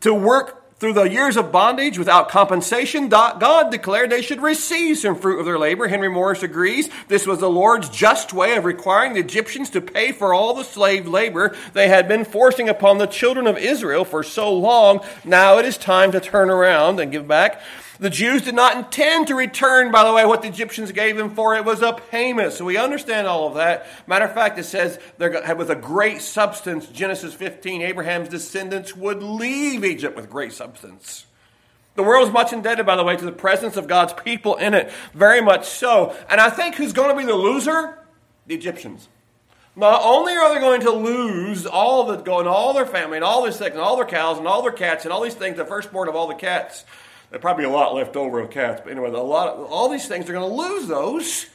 to 0.00 0.12
work 0.12 0.67
through 0.78 0.92
the 0.92 1.10
years 1.10 1.36
of 1.36 1.50
bondage 1.50 1.98
without 1.98 2.28
compensation, 2.28 3.08
God 3.08 3.70
declared 3.70 4.10
they 4.10 4.22
should 4.22 4.40
receive 4.40 4.98
some 4.98 5.16
fruit 5.16 5.40
of 5.40 5.44
their 5.44 5.58
labor. 5.58 5.88
Henry 5.88 6.08
Morris 6.08 6.44
agrees 6.44 6.88
this 7.08 7.26
was 7.26 7.40
the 7.40 7.50
Lord's 7.50 7.88
just 7.88 8.32
way 8.32 8.56
of 8.56 8.64
requiring 8.64 9.14
the 9.14 9.20
Egyptians 9.20 9.70
to 9.70 9.80
pay 9.80 10.12
for 10.12 10.32
all 10.32 10.54
the 10.54 10.62
slave 10.62 11.08
labor 11.08 11.56
they 11.72 11.88
had 11.88 12.06
been 12.06 12.24
forcing 12.24 12.68
upon 12.68 12.98
the 12.98 13.06
children 13.06 13.48
of 13.48 13.58
Israel 13.58 14.04
for 14.04 14.22
so 14.22 14.52
long. 14.54 15.00
Now 15.24 15.58
it 15.58 15.64
is 15.64 15.76
time 15.76 16.12
to 16.12 16.20
turn 16.20 16.48
around 16.48 17.00
and 17.00 17.10
give 17.10 17.26
back. 17.26 17.60
The 18.00 18.10
Jews 18.10 18.42
did 18.42 18.54
not 18.54 18.76
intend 18.76 19.26
to 19.26 19.34
return, 19.34 19.90
by 19.90 20.04
the 20.04 20.12
way, 20.12 20.24
what 20.24 20.42
the 20.42 20.48
Egyptians 20.48 20.92
gave 20.92 21.16
them 21.16 21.34
for. 21.34 21.56
It 21.56 21.64
was 21.64 21.82
a 21.82 21.92
payment. 21.92 22.52
So 22.52 22.64
we 22.64 22.76
understand 22.76 23.26
all 23.26 23.48
of 23.48 23.54
that. 23.54 23.86
Matter 24.06 24.26
of 24.26 24.34
fact, 24.34 24.56
it 24.58 24.64
says 24.64 25.00
with 25.18 25.70
a 25.70 25.74
great 25.74 26.22
substance, 26.22 26.86
Genesis 26.86 27.34
15, 27.34 27.82
Abraham's 27.82 28.28
descendants 28.28 28.94
would 28.94 29.22
leave 29.22 29.84
Egypt 29.84 30.14
with 30.14 30.30
great 30.30 30.52
substance. 30.52 31.26
The 31.96 32.04
world 32.04 32.28
is 32.28 32.32
much 32.32 32.52
indebted, 32.52 32.86
by 32.86 32.94
the 32.94 33.02
way, 33.02 33.16
to 33.16 33.24
the 33.24 33.32
presence 33.32 33.76
of 33.76 33.88
God's 33.88 34.12
people 34.12 34.54
in 34.54 34.74
it. 34.74 34.92
Very 35.12 35.40
much 35.40 35.66
so. 35.66 36.14
And 36.28 36.40
I 36.40 36.50
think 36.50 36.76
who's 36.76 36.92
going 36.92 37.10
to 37.10 37.16
be 37.16 37.24
the 37.24 37.34
loser? 37.34 37.98
The 38.46 38.54
Egyptians. 38.54 39.08
Not 39.74 40.02
only 40.04 40.34
are 40.34 40.54
they 40.54 40.60
going 40.60 40.82
to 40.82 40.92
lose 40.92 41.66
all 41.66 42.04
the 42.04 42.16
going, 42.16 42.46
all 42.46 42.72
their 42.72 42.86
family 42.86 43.16
and 43.16 43.24
all 43.24 43.42
their 43.42 43.50
sick 43.50 43.72
and 43.72 43.82
all 43.82 43.96
their 43.96 44.06
cows 44.06 44.38
and 44.38 44.46
all 44.46 44.62
their 44.62 44.70
cats 44.70 45.04
and 45.04 45.12
all 45.12 45.22
these 45.22 45.34
things, 45.34 45.56
the 45.56 45.64
firstborn 45.64 46.08
of 46.08 46.14
all 46.14 46.28
the 46.28 46.34
cats, 46.34 46.84
There's 47.30 47.42
probably 47.42 47.64
a 47.64 47.70
lot 47.70 47.94
left 47.94 48.16
over 48.16 48.40
of 48.40 48.50
cats, 48.50 48.80
but 48.82 48.90
anyway, 48.90 49.10
a 49.10 49.12
lot 49.12 49.48
of, 49.48 49.66
all 49.70 49.88
these 49.88 50.08
things, 50.08 50.24
they're 50.24 50.34
going 50.34 50.48
to 50.48 50.56
lose 50.56 50.88
those. 50.88 51.46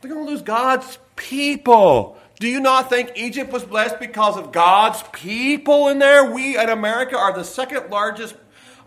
They're 0.00 0.10
going 0.10 0.24
to 0.24 0.30
lose 0.30 0.42
God's 0.42 0.98
people. 1.16 2.18
Do 2.38 2.48
you 2.48 2.60
not 2.60 2.88
think 2.88 3.12
Egypt 3.16 3.52
was 3.52 3.64
blessed 3.64 3.98
because 3.98 4.36
of 4.36 4.52
God's 4.52 5.02
people 5.12 5.88
in 5.88 5.98
there? 5.98 6.32
We 6.32 6.58
in 6.58 6.68
America 6.68 7.16
are 7.16 7.34
the 7.34 7.44
second 7.44 7.90
largest 7.90 8.34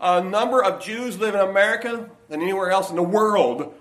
uh, 0.00 0.20
number 0.20 0.62
of 0.62 0.82
Jews 0.82 1.18
live 1.18 1.34
in 1.34 1.40
America 1.40 2.10
than 2.28 2.42
anywhere 2.42 2.70
else 2.70 2.90
in 2.90 2.96
the 2.96 3.02
world. 3.02 3.74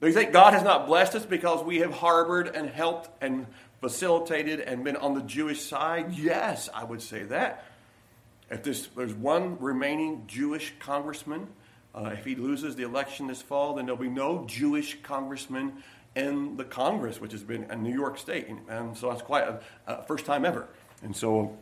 Do 0.00 0.06
you 0.06 0.12
think 0.12 0.32
God 0.32 0.52
has 0.52 0.62
not 0.62 0.86
blessed 0.86 1.14
us 1.14 1.26
because 1.26 1.64
we 1.64 1.78
have 1.78 1.92
harbored 1.92 2.54
and 2.54 2.68
helped 2.68 3.08
and 3.20 3.46
facilitated 3.80 4.60
and 4.60 4.84
been 4.84 4.96
on 4.96 5.14
the 5.14 5.22
Jewish 5.22 5.62
side? 5.62 6.12
Yes, 6.12 6.68
I 6.72 6.84
would 6.84 7.02
say 7.02 7.24
that. 7.24 7.64
If 8.50 8.62
there's, 8.62 8.88
there's 8.96 9.14
one 9.14 9.58
remaining 9.58 10.24
Jewish 10.26 10.74
congressman, 10.78 11.48
uh, 11.94 12.10
if 12.12 12.24
he 12.24 12.34
loses 12.34 12.76
the 12.76 12.84
election 12.84 13.26
this 13.26 13.42
fall, 13.42 13.74
then 13.74 13.86
there'll 13.86 14.00
be 14.00 14.08
no 14.08 14.44
Jewish 14.46 15.02
congressman 15.02 15.82
in 16.14 16.56
the 16.56 16.64
Congress, 16.64 17.20
which 17.20 17.32
has 17.32 17.42
been 17.42 17.64
in 17.70 17.82
New 17.82 17.94
York 17.94 18.18
State. 18.18 18.48
And 18.68 18.96
so 18.96 19.10
that's 19.10 19.22
quite 19.22 19.44
a, 19.44 19.60
a 19.86 20.02
first 20.04 20.26
time 20.26 20.44
ever. 20.44 20.68
And 21.02 21.14
so, 21.14 21.56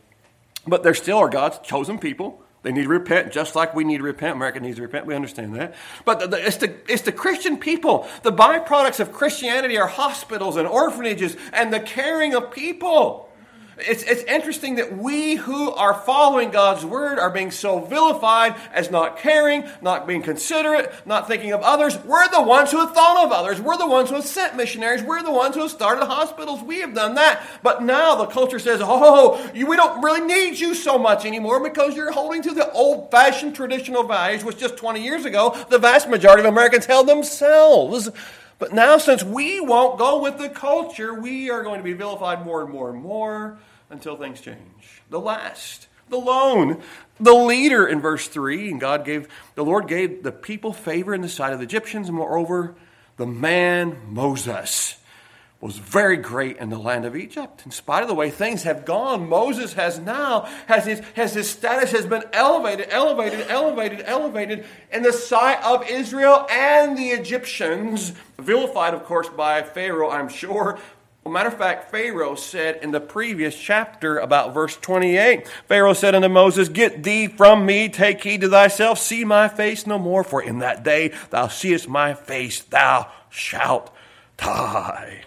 but 0.67 0.83
there 0.83 0.95
still 0.95 1.19
are 1.19 1.29
God's 1.29 1.59
chosen 1.61 1.99
people. 1.99 2.43
They 2.63 2.73
need 2.73 2.85
to 2.85 2.89
repent 2.89 3.31
just 3.31 3.55
like 3.55 3.75
we 3.75 3.85
need 3.85 3.99
to 3.99 4.03
repent. 4.03 4.37
America 4.37 4.59
needs 4.59 4.77
to 4.77 4.83
repent. 4.83 5.07
We 5.07 5.15
understand 5.15 5.55
that. 5.57 5.75
But 6.05 6.21
the, 6.21 6.27
the, 6.29 6.47
it's, 6.47 6.57
the, 6.57 6.75
it's 6.89 7.03
the 7.03 7.13
Christian 7.13 7.59
people. 7.59 8.09
The 8.23 8.33
byproducts 8.33 9.01
of 9.01 9.13
Christianity 9.13 9.77
are 9.77 9.87
hospitals 9.87 10.57
and 10.57 10.67
orphanages 10.67 11.37
and 11.53 11.73
the 11.73 11.81
caring 11.81 12.35
of 12.35 12.51
people. 12.51 13.29
It's, 13.79 14.03
it's 14.05 14.23
interesting 14.25 14.77
that 14.77 14.97
we 14.97 15.35
who 15.35 15.73
are 15.73 15.95
following 15.95 16.51
God's 16.51 16.85
word 16.85 17.19
are 17.19 17.31
being 17.31 17.51
so 17.51 17.81
vilified 17.81 18.55
as 18.73 18.91
not 18.91 19.19
caring, 19.19 19.65
not 19.83 20.07
being 20.07 20.23
considerate, 20.23 20.93
not 21.05 21.27
thinking 21.27 21.53
of 21.53 21.63
others. 21.63 21.99
We're 22.05 22.29
the 22.31 22.43
ones 22.43 22.71
who 22.71 22.79
have 22.79 22.95
thought 22.95 23.25
of 23.25 23.33
others. 23.33 23.61
We're 23.61 23.77
the 23.77 23.87
ones 23.87 24.11
who 24.11 24.17
have 24.17 24.25
sent 24.25 24.57
missionaries. 24.57 25.03
We're 25.03 25.23
the 25.23 25.33
ones 25.33 25.57
who 25.57 25.63
have 25.63 25.71
started 25.71 26.05
hospitals. 26.07 26.63
We 26.63 26.81
have 26.81 26.95
done 26.95 27.17
that. 27.17 27.45
But 27.63 27.83
now 27.83 28.15
the 28.17 28.27
culture 28.27 28.59
says, 28.59 28.81
oh, 28.83 29.51
you, 29.55 29.67
we 29.67 29.77
don't 29.77 30.03
really 30.03 30.21
need 30.21 30.59
you 30.59 30.75
so 30.75 30.97
much 30.97 31.25
anymore 31.25 31.63
because 31.63 31.97
you're 31.97 32.13
holding 32.13 32.43
to 32.43 32.53
the 32.53 32.71
old 32.71 33.11
fashioned 33.11 33.57
traditional 33.57 34.05
values, 34.05 34.45
which 34.45 34.59
just 34.59 34.77
20 34.77 35.03
years 35.03 35.25
ago, 35.25 35.57
the 35.69 35.79
vast 35.79 36.09
majority 36.09 36.41
of 36.41 36.47
Americans 36.47 36.87
held 36.87 37.09
themselves. 37.09 38.11
But 38.59 38.73
now, 38.73 38.99
since 38.99 39.23
we 39.23 39.61
won't 39.61 39.99
go 39.99 40.23
with 40.23 40.39
the 40.39 40.49
culture, 40.49 41.13
we 41.13 41.51
are 41.51 41.63
going 41.63 41.79
to 41.79 41.85
be 41.85 41.93
vilified 41.93 42.45
more 42.45 42.63
and 42.63 42.73
more 42.73 42.91
and 42.91 43.03
more 43.03 43.59
until 43.91 44.17
things 44.17 44.41
change. 44.41 45.03
The 45.11 45.21
last, 45.21 45.89
the 46.09 46.19
lone, 46.19 46.81
the 47.19 47.35
leader 47.35 47.87
in 47.87 48.01
verse 48.01 48.29
3. 48.29 48.71
And 48.71 48.81
God 48.81 49.05
gave, 49.05 49.29
the 49.55 49.65
Lord 49.65 49.89
gave 49.89 50.23
the 50.23 50.33
people 50.33 50.73
favor 50.73 51.15
in 51.15 51.21
the 51.21 51.29
sight 51.29 51.53
of 51.53 51.59
the 51.59 51.65
Egyptians, 51.65 52.09
and 52.09 52.17
moreover, 52.17 52.75
the 53.17 53.27
man 53.27 53.99
Moses 54.09 54.97
was 55.65 55.79
very 55.79 56.19
great 56.19 56.59
in 56.59 56.69
the 56.69 56.79
land 56.79 57.07
of 57.07 57.17
Egypt. 57.17 57.63
In 57.65 57.71
spite 57.71 58.03
of 58.03 58.09
the 58.09 58.15
way 58.15 58.29
things 58.29 58.65
have 58.65 58.85
gone, 58.85 59.27
Moses 59.27 59.73
has 59.73 59.99
now, 59.99 60.43
has 60.67 60.85
his, 60.85 61.01
has 61.15 61.33
his 61.33 61.49
status 61.49 61.91
has 61.93 62.05
been 62.05 62.23
elevated, 62.35 62.89
elevated, 62.91 63.47
elevated, 63.49 64.03
elevated 64.05 64.67
in 64.93 65.03
the 65.03 65.11
sight 65.11 65.65
of 65.65 65.89
Israel 65.89 66.47
and 66.51 66.99
the 66.99 67.09
Egyptians, 67.09 68.13
vilified, 68.39 68.93
of 68.93 69.05
course, 69.05 69.31
by 69.31 69.63
Pharaoh, 69.63 70.11
I'm 70.11 70.29
sure. 70.29 70.79
Matter 71.27 71.49
of 71.49 71.57
fact, 71.57 71.91
Pharaoh 71.91 72.35
said 72.35 72.81
in 72.83 72.91
the 72.91 73.01
previous 73.01 73.59
chapter 73.59 74.19
about 74.19 74.53
verse 74.53 74.77
28, 74.77 75.49
Pharaoh 75.67 75.95
said 75.95 76.15
unto 76.15 76.29
Moses, 76.29 76.69
Get 76.69 77.03
thee 77.03 77.27
from 77.27 77.65
me, 77.65 77.89
take 77.89 78.23
heed 78.23 78.43
to 78.43 78.51
thyself, 78.51 78.99
see 78.99 79.25
my 79.25 79.49
face 79.49 79.87
no 79.87 79.99
more, 79.99 80.25
for 80.25 80.43
in 80.43 80.59
that 80.59 80.85
day 80.85 81.13
thou 81.31 81.49
seest 81.49 81.89
my 81.89 82.13
face, 82.13 82.61
thou 82.61 83.11
shalt 83.31 83.91
die. 84.37 85.23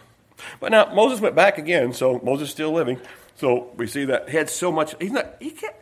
But 0.60 0.72
now 0.72 0.94
Moses 0.94 1.20
went 1.20 1.36
back 1.36 1.58
again, 1.58 1.94
so 1.94 2.20
Moses 2.24 2.48
is 2.48 2.54
still 2.54 2.72
living. 2.72 3.00
So 3.36 3.72
we 3.76 3.88
see 3.88 4.06
that 4.06 4.30
he 4.30 4.38
had 4.38 4.50
so 4.50 4.72
much. 4.72 4.96
He's 5.00 5.12
not. 5.12 5.36
He 5.40 5.52
can't. 5.52 5.76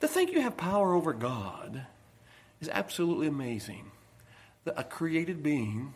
To 0.00 0.08
think 0.08 0.32
you 0.32 0.40
have 0.40 0.56
power 0.56 0.94
over 0.94 1.12
God 1.12 1.86
is 2.60 2.68
absolutely 2.68 3.26
amazing. 3.26 3.90
That 4.64 4.78
a 4.78 4.84
created 4.84 5.42
being. 5.42 5.94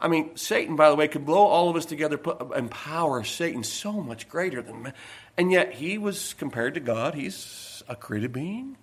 I 0.00 0.08
mean, 0.08 0.36
Satan, 0.36 0.76
by 0.76 0.88
the 0.88 0.96
way, 0.96 1.08
could 1.08 1.26
blow 1.26 1.46
all 1.46 1.68
of 1.68 1.76
us 1.76 1.84
together, 1.84 2.18
and 2.54 2.70
power 2.70 3.22
Satan 3.22 3.62
so 3.62 3.92
much 3.92 4.28
greater 4.28 4.62
than 4.62 4.82
man. 4.82 4.94
And 5.36 5.52
yet 5.52 5.74
he 5.74 5.98
was 5.98 6.34
compared 6.34 6.74
to 6.74 6.80
God. 6.80 7.14
He's 7.14 7.82
a 7.88 7.94
created 7.94 8.32
being. 8.32 8.76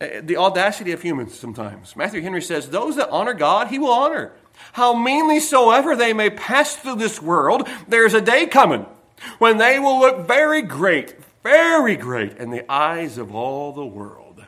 Uh, 0.00 0.20
the 0.22 0.36
audacity 0.36 0.92
of 0.92 1.02
humans 1.02 1.38
sometimes. 1.38 1.96
Matthew 1.96 2.22
Henry 2.22 2.42
says, 2.42 2.70
Those 2.70 2.96
that 2.96 3.10
honor 3.10 3.34
God, 3.34 3.68
he 3.68 3.78
will 3.78 3.90
honor. 3.90 4.32
How 4.72 4.94
meanly 4.94 5.40
soever 5.40 5.94
they 5.94 6.12
may 6.12 6.30
pass 6.30 6.74
through 6.76 6.96
this 6.96 7.20
world, 7.20 7.68
there's 7.88 8.14
a 8.14 8.20
day 8.20 8.46
coming 8.46 8.86
when 9.38 9.58
they 9.58 9.78
will 9.78 10.00
look 10.00 10.26
very 10.26 10.62
great, 10.62 11.16
very 11.42 11.96
great 11.96 12.36
in 12.38 12.50
the 12.50 12.70
eyes 12.70 13.18
of 13.18 13.34
all 13.34 13.72
the 13.72 13.84
world, 13.84 14.44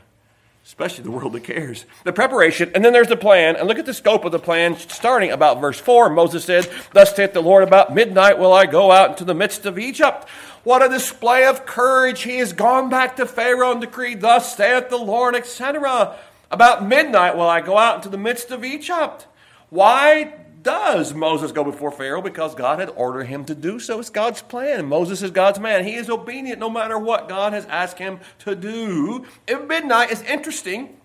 especially 0.65 1.05
the 1.05 1.11
world 1.11 1.33
that 1.33 1.45
cares. 1.45 1.85
The 2.05 2.13
preparation, 2.13 2.71
and 2.75 2.85
then 2.85 2.93
there's 2.93 3.09
the 3.09 3.17
plan, 3.17 3.57
and 3.57 3.69
look 3.69 3.79
at 3.79 3.87
the 3.87 3.95
scope 3.95 4.25
of 4.25 4.33
the 4.33 4.39
plan 4.39 4.77
starting 4.77 5.31
about 5.31 5.61
verse 5.61 5.79
4. 5.79 6.11
Moses 6.11 6.45
said, 6.45 6.71
Thus 6.93 7.15
saith 7.15 7.33
the 7.33 7.43
Lord, 7.43 7.63
about 7.63 7.95
midnight 7.95 8.39
will 8.39 8.53
I 8.53 8.67
go 8.67 8.91
out 8.91 9.11
into 9.11 9.25
the 9.25 9.35
midst 9.35 9.67
of 9.67 9.79
Egypt. 9.79 10.29
What 10.65 10.83
a 10.83 10.89
display 10.89 11.45
of 11.45 11.67
courage. 11.67 12.23
He 12.23 12.39
has 12.39 12.55
gone 12.55 12.89
back 12.89 13.17
to 13.17 13.27
Pharaoh 13.27 13.73
and 13.73 13.81
decreed, 13.81 14.23
Thus 14.23 14.57
saith 14.57 14.89
the 14.89 14.97
Lord, 14.97 15.35
etc. 15.35 16.17
About 16.51 16.87
midnight 16.87 17.37
will 17.37 17.49
I 17.49 17.61
go 17.61 17.77
out 17.77 17.97
into 17.97 18.09
the 18.09 18.17
midst 18.17 18.51
of 18.51 18.65
Egypt. 18.65 19.27
Why 19.75 20.33
does 20.63 21.15
Moses 21.15 21.51
go 21.51 21.65
before 21.65 21.91
Pharaoh? 21.91 22.23
Because 22.23 22.55
God 22.55 22.79
had 22.79 22.91
ordered 22.91 23.25
him 23.25 23.45
to 23.47 23.57
do 23.57 23.81
so. 23.81 23.99
It's 23.99 24.09
God's 24.09 24.41
plan. 24.41 24.87
Moses 24.87 25.21
is 25.21 25.33
God's 25.33 25.59
man. 25.59 25.85
He 25.85 25.97
is 25.97 26.09
obedient 26.09 26.61
no 26.61 26.71
matter 26.71 26.97
what 26.97 27.29
God 27.29 27.53
has 27.53 27.67
asked 27.67 27.99
him 27.99 28.21
to 28.39 28.55
do. 28.55 29.27
At 29.49 29.67
midnight 29.67 30.13
is 30.13 30.23
interesting. 30.23 30.97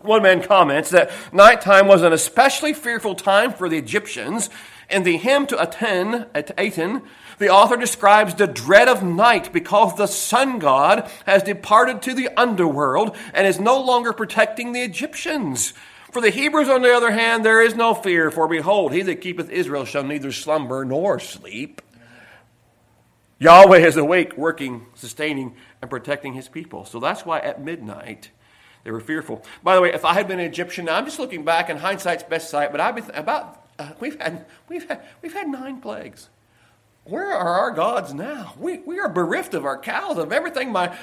One 0.00 0.24
man 0.24 0.42
comments 0.42 0.90
that 0.90 1.12
nighttime 1.32 1.86
was 1.86 2.02
an 2.02 2.12
especially 2.12 2.72
fearful 2.72 3.14
time 3.14 3.52
for 3.52 3.68
the 3.68 3.78
Egyptians. 3.78 4.50
In 4.90 5.04
the 5.04 5.16
hymn 5.16 5.46
to 5.46 5.62
Aten, 5.62 6.26
at 6.34 6.50
Aten, 6.58 7.02
the 7.38 7.50
author 7.50 7.76
describes 7.76 8.34
the 8.34 8.48
dread 8.48 8.88
of 8.88 9.04
night 9.04 9.52
because 9.52 9.96
the 9.96 10.08
sun 10.08 10.58
god 10.58 11.08
has 11.24 11.44
departed 11.44 12.02
to 12.02 12.14
the 12.14 12.30
underworld 12.36 13.16
and 13.32 13.46
is 13.46 13.60
no 13.60 13.80
longer 13.80 14.12
protecting 14.12 14.72
the 14.72 14.82
Egyptians. 14.82 15.72
For 16.12 16.20
the 16.20 16.28
Hebrews, 16.28 16.68
on 16.68 16.82
the 16.82 16.94
other 16.94 17.10
hand, 17.10 17.42
there 17.42 17.62
is 17.62 17.74
no 17.74 17.94
fear, 17.94 18.30
for 18.30 18.46
behold, 18.46 18.92
he 18.92 19.00
that 19.00 19.22
keepeth 19.22 19.48
Israel 19.48 19.86
shall 19.86 20.04
neither 20.04 20.30
slumber 20.30 20.84
nor 20.84 21.18
sleep. 21.18 21.80
Yahweh 23.38 23.78
is 23.78 23.96
awake, 23.96 24.36
working, 24.36 24.86
sustaining, 24.94 25.56
and 25.80 25.90
protecting 25.90 26.34
his 26.34 26.48
people. 26.48 26.84
So 26.84 27.00
that's 27.00 27.24
why 27.24 27.40
at 27.40 27.64
midnight 27.64 28.30
they 28.84 28.90
were 28.90 29.00
fearful. 29.00 29.42
By 29.62 29.74
the 29.74 29.80
way, 29.80 29.94
if 29.94 30.04
I 30.04 30.12
had 30.12 30.28
been 30.28 30.38
an 30.38 30.44
Egyptian, 30.44 30.84
now 30.84 30.96
I'm 30.96 31.06
just 31.06 31.18
looking 31.18 31.46
back, 31.46 31.70
and 31.70 31.78
hindsight's 31.80 32.24
best 32.24 32.50
sight, 32.50 32.72
but 32.72 32.80
I'd 32.80 32.94
be 32.94 33.00
th- 33.00 33.14
about 33.14 33.66
uh, 33.78 33.92
we've 33.98 34.20
had 34.20 34.44
we've 34.68 34.86
had 34.86 35.02
we've 35.22 35.32
had 35.32 35.48
nine 35.48 35.80
plagues. 35.80 36.28
Where 37.04 37.32
are 37.32 37.58
our 37.58 37.72
gods 37.72 38.14
now? 38.14 38.54
We, 38.56 38.78
we 38.78 39.00
are 39.00 39.08
bereft 39.08 39.54
of 39.54 39.64
our 39.64 39.76
cows, 39.76 40.18
of 40.18 40.32
everything. 40.32 40.70
My, 40.70 40.96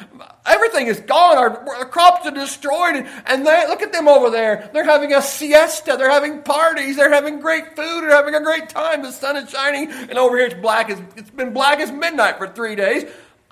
everything 0.45 0.87
is 0.87 1.01
gone. 1.01 1.37
Our, 1.37 1.75
our 1.75 1.85
crops 1.85 2.25
are 2.25 2.31
destroyed. 2.31 2.95
And, 2.95 3.07
and 3.25 3.45
they, 3.45 3.67
look 3.67 3.81
at 3.81 3.91
them 3.91 4.07
over 4.07 4.29
there. 4.29 4.69
They're 4.71 4.85
having 4.85 5.13
a 5.13 5.21
siesta. 5.21 5.97
They're 5.97 6.09
having 6.09 6.41
parties. 6.41 6.95
They're 6.95 7.11
having 7.11 7.41
great 7.41 7.75
food. 7.75 8.03
They're 8.03 8.11
having 8.11 8.33
a 8.33 8.41
great 8.41 8.69
time. 8.69 9.03
The 9.03 9.11
sun 9.11 9.35
is 9.35 9.49
shining. 9.49 9.91
And 9.91 10.17
over 10.17 10.37
here 10.37 10.45
it's 10.45 10.55
black 10.55 10.89
as, 10.89 11.01
it's 11.17 11.31
been 11.31 11.51
black 11.51 11.81
as 11.81 11.91
midnight 11.91 12.37
for 12.37 12.47
three 12.47 12.77
days. 12.77 13.11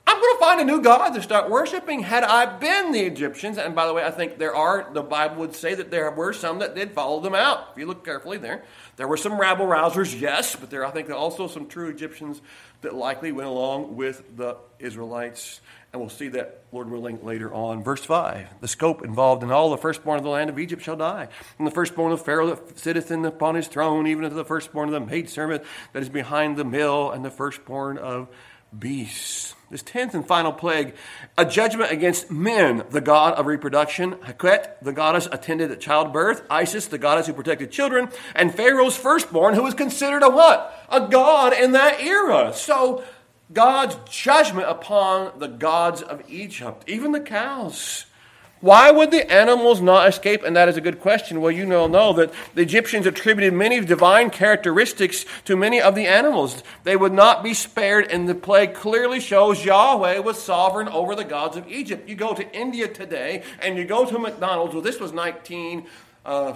I'm 0.09 0.21
going 0.21 0.35
to 0.35 0.39
find 0.39 0.61
a 0.61 0.63
new 0.63 0.81
God 0.81 1.09
to 1.15 1.21
start 1.21 1.49
worshiping. 1.49 2.01
Had 2.01 2.23
I 2.23 2.45
been 2.45 2.93
the 2.93 3.01
Egyptians, 3.01 3.57
and 3.57 3.75
by 3.75 3.85
the 3.85 3.93
way, 3.93 4.05
I 4.05 4.11
think 4.11 4.37
there 4.37 4.55
are, 4.55 4.89
the 4.93 5.03
Bible 5.03 5.35
would 5.41 5.53
say 5.53 5.75
that 5.75 5.91
there 5.91 6.09
were 6.11 6.31
some 6.31 6.59
that 6.59 6.75
did 6.75 6.93
follow 6.93 7.19
them 7.19 7.35
out. 7.35 7.71
If 7.73 7.77
you 7.77 7.87
look 7.87 8.05
carefully 8.05 8.37
there, 8.37 8.63
there 8.95 9.05
were 9.05 9.17
some 9.17 9.37
rabble 9.37 9.65
rousers, 9.65 10.17
yes, 10.17 10.55
but 10.55 10.69
there, 10.69 10.85
I 10.85 10.91
think, 10.91 11.07
there 11.07 11.15
are 11.17 11.19
also 11.19 11.49
some 11.49 11.67
true 11.67 11.89
Egyptians 11.89 12.41
that 12.83 12.95
likely 12.95 13.33
went 13.33 13.49
along 13.49 13.97
with 13.97 14.23
the 14.37 14.55
Israelites. 14.79 15.59
And 15.91 16.01
we'll 16.01 16.09
see 16.09 16.29
that, 16.29 16.63
Lord 16.71 16.89
willing, 16.89 17.25
later 17.25 17.53
on. 17.53 17.83
Verse 17.83 18.05
5 18.05 18.61
The 18.61 18.67
scope 18.69 19.03
involved 19.03 19.43
in 19.43 19.51
all 19.51 19.69
the 19.69 19.77
firstborn 19.77 20.19
of 20.19 20.23
the 20.23 20.29
land 20.29 20.49
of 20.49 20.57
Egypt 20.57 20.83
shall 20.83 20.95
die. 20.95 21.27
And 21.57 21.67
the 21.67 21.71
firstborn 21.71 22.13
of 22.13 22.23
Pharaoh 22.23 22.55
that 22.55 22.79
sitteth 22.79 23.11
in 23.11 23.25
upon 23.25 23.55
his 23.55 23.67
throne, 23.67 24.07
even 24.07 24.23
unto 24.23 24.37
the 24.37 24.45
firstborn 24.45 24.87
of 24.87 24.93
the 24.93 25.05
maidservant 25.11 25.63
that 25.91 26.01
is 26.01 26.09
behind 26.09 26.55
the 26.55 26.65
mill, 26.65 27.11
and 27.11 27.25
the 27.25 27.31
firstborn 27.31 27.97
of 27.97 28.29
beasts. 28.77 29.55
This 29.69 29.81
tenth 29.81 30.13
and 30.13 30.25
final 30.25 30.53
plague, 30.53 30.95
a 31.37 31.43
judgment 31.43 31.91
against 31.91 32.31
Min, 32.31 32.83
the 32.89 33.01
god 33.01 33.33
of 33.33 33.45
reproduction, 33.45 34.15
Heket, 34.15 34.79
the 34.81 34.93
goddess 34.93 35.27
attended 35.29 35.71
at 35.71 35.81
childbirth, 35.81 36.43
Isis, 36.49 36.87
the 36.87 36.97
goddess 36.97 37.27
who 37.27 37.33
protected 37.33 37.69
children, 37.71 38.09
and 38.33 38.55
Pharaoh's 38.55 38.95
firstborn, 38.95 39.55
who 39.55 39.63
was 39.63 39.73
considered 39.73 40.23
a 40.23 40.29
what? 40.29 40.73
A 40.89 41.07
god 41.07 41.51
in 41.51 41.73
that 41.73 41.99
era. 42.01 42.53
So 42.53 43.03
God's 43.51 43.97
judgment 44.09 44.69
upon 44.69 45.37
the 45.39 45.47
gods 45.47 46.01
of 46.01 46.23
Egypt, 46.29 46.83
even 46.87 47.11
the 47.11 47.19
cows. 47.19 48.06
Why 48.59 48.89
would 48.89 49.11
the 49.11 49.31
animals 49.31 49.81
not 49.81 50.09
escape? 50.09 50.43
And 50.43 50.55
that 50.55 50.67
is 50.67 50.77
a 50.77 50.81
good 50.81 50.99
question. 50.99 51.41
Well, 51.41 51.51
you 51.51 51.65
know, 51.65 51.85
know 51.85 52.11
that 52.13 52.33
the 52.55 52.63
Egyptians 52.63 53.05
attributed 53.05 53.53
many 53.53 53.79
divine 53.81 54.31
characteristics 54.31 55.25
to 55.45 55.55
many 55.55 55.79
of 55.79 55.93
the 55.93 56.07
animals. 56.07 56.63
They 56.83 56.95
would 56.95 57.13
not 57.13 57.43
be 57.43 57.53
spared, 57.53 58.11
and 58.11 58.27
the 58.27 58.33
plague 58.33 58.73
clearly 58.73 59.19
shows 59.19 59.63
Yahweh 59.63 60.17
was 60.19 60.41
sovereign 60.41 60.87
over 60.87 61.15
the 61.15 61.23
gods 61.23 61.55
of 61.55 61.67
Egypt. 61.67 62.09
You 62.09 62.15
go 62.15 62.33
to 62.33 62.51
India 62.55 62.87
today, 62.87 63.43
and 63.61 63.77
you 63.77 63.85
go 63.85 64.05
to 64.05 64.17
McDonald's. 64.17 64.73
Well, 64.73 64.81
this 64.83 64.99
was 64.99 65.13
19. 65.13 65.85
Uh, 66.25 66.51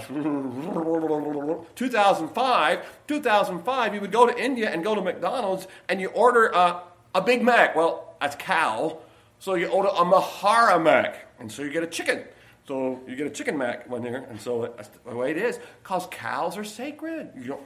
2005, 1.76 2.86
2005, 3.08 3.94
you 3.94 4.02
would 4.02 4.12
go 4.12 4.26
to 4.28 4.38
India 4.38 4.70
and 4.70 4.84
go 4.84 4.94
to 4.96 5.02
McDonald's 5.02 5.66
and 5.88 6.02
you 6.02 6.10
order 6.10 6.48
a, 6.48 6.82
a 7.16 7.22
Big 7.22 7.42
Mac. 7.42 7.74
Well, 7.74 8.14
that's 8.20 8.36
cow. 8.36 8.98
So 9.40 9.54
you 9.54 9.68
order 9.68 9.88
a 9.88 10.04
Maharaja 10.04 10.78
Mac 10.78 11.31
and 11.42 11.52
so 11.52 11.64
you 11.64 11.72
get 11.72 11.84
a 11.84 11.88
chicken. 11.88 12.24
So 12.68 13.02
you 13.08 13.16
get 13.16 13.28
a 13.28 13.32
chicken 13.32 13.58
mac 13.58 13.90
one 13.90 14.04
there, 14.04 14.26
and 14.30 14.40
so 14.40 14.72
that's 14.78 14.90
the 15.06 15.16
way 15.16 15.32
it 15.32 15.38
is. 15.38 15.60
Because 15.84 16.08
cows 16.12 16.58
are 16.58 16.64
sacred. 16.64 17.32
You 17.36 17.44
don't. 17.44 17.62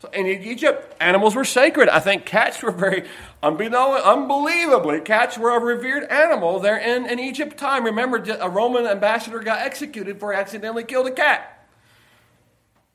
So 0.00 0.08
in 0.10 0.26
Egypt, 0.26 0.94
animals 1.00 1.34
were 1.34 1.44
sacred. 1.44 1.88
I 1.88 1.98
think 1.98 2.24
cats 2.24 2.62
were 2.62 2.70
very, 2.70 3.04
unbelievably, 3.42 5.00
cats 5.00 5.38
were 5.38 5.56
a 5.56 5.60
revered 5.60 6.04
animal 6.04 6.60
there 6.60 6.76
in, 6.76 7.06
in 7.06 7.18
Egypt 7.18 7.56
time. 7.56 7.84
Remember, 7.84 8.22
a 8.38 8.48
Roman 8.48 8.86
ambassador 8.86 9.40
got 9.40 9.60
executed 9.60 10.20
for 10.20 10.34
accidentally 10.34 10.84
killed 10.84 11.06
a 11.06 11.10
cat. 11.10 11.66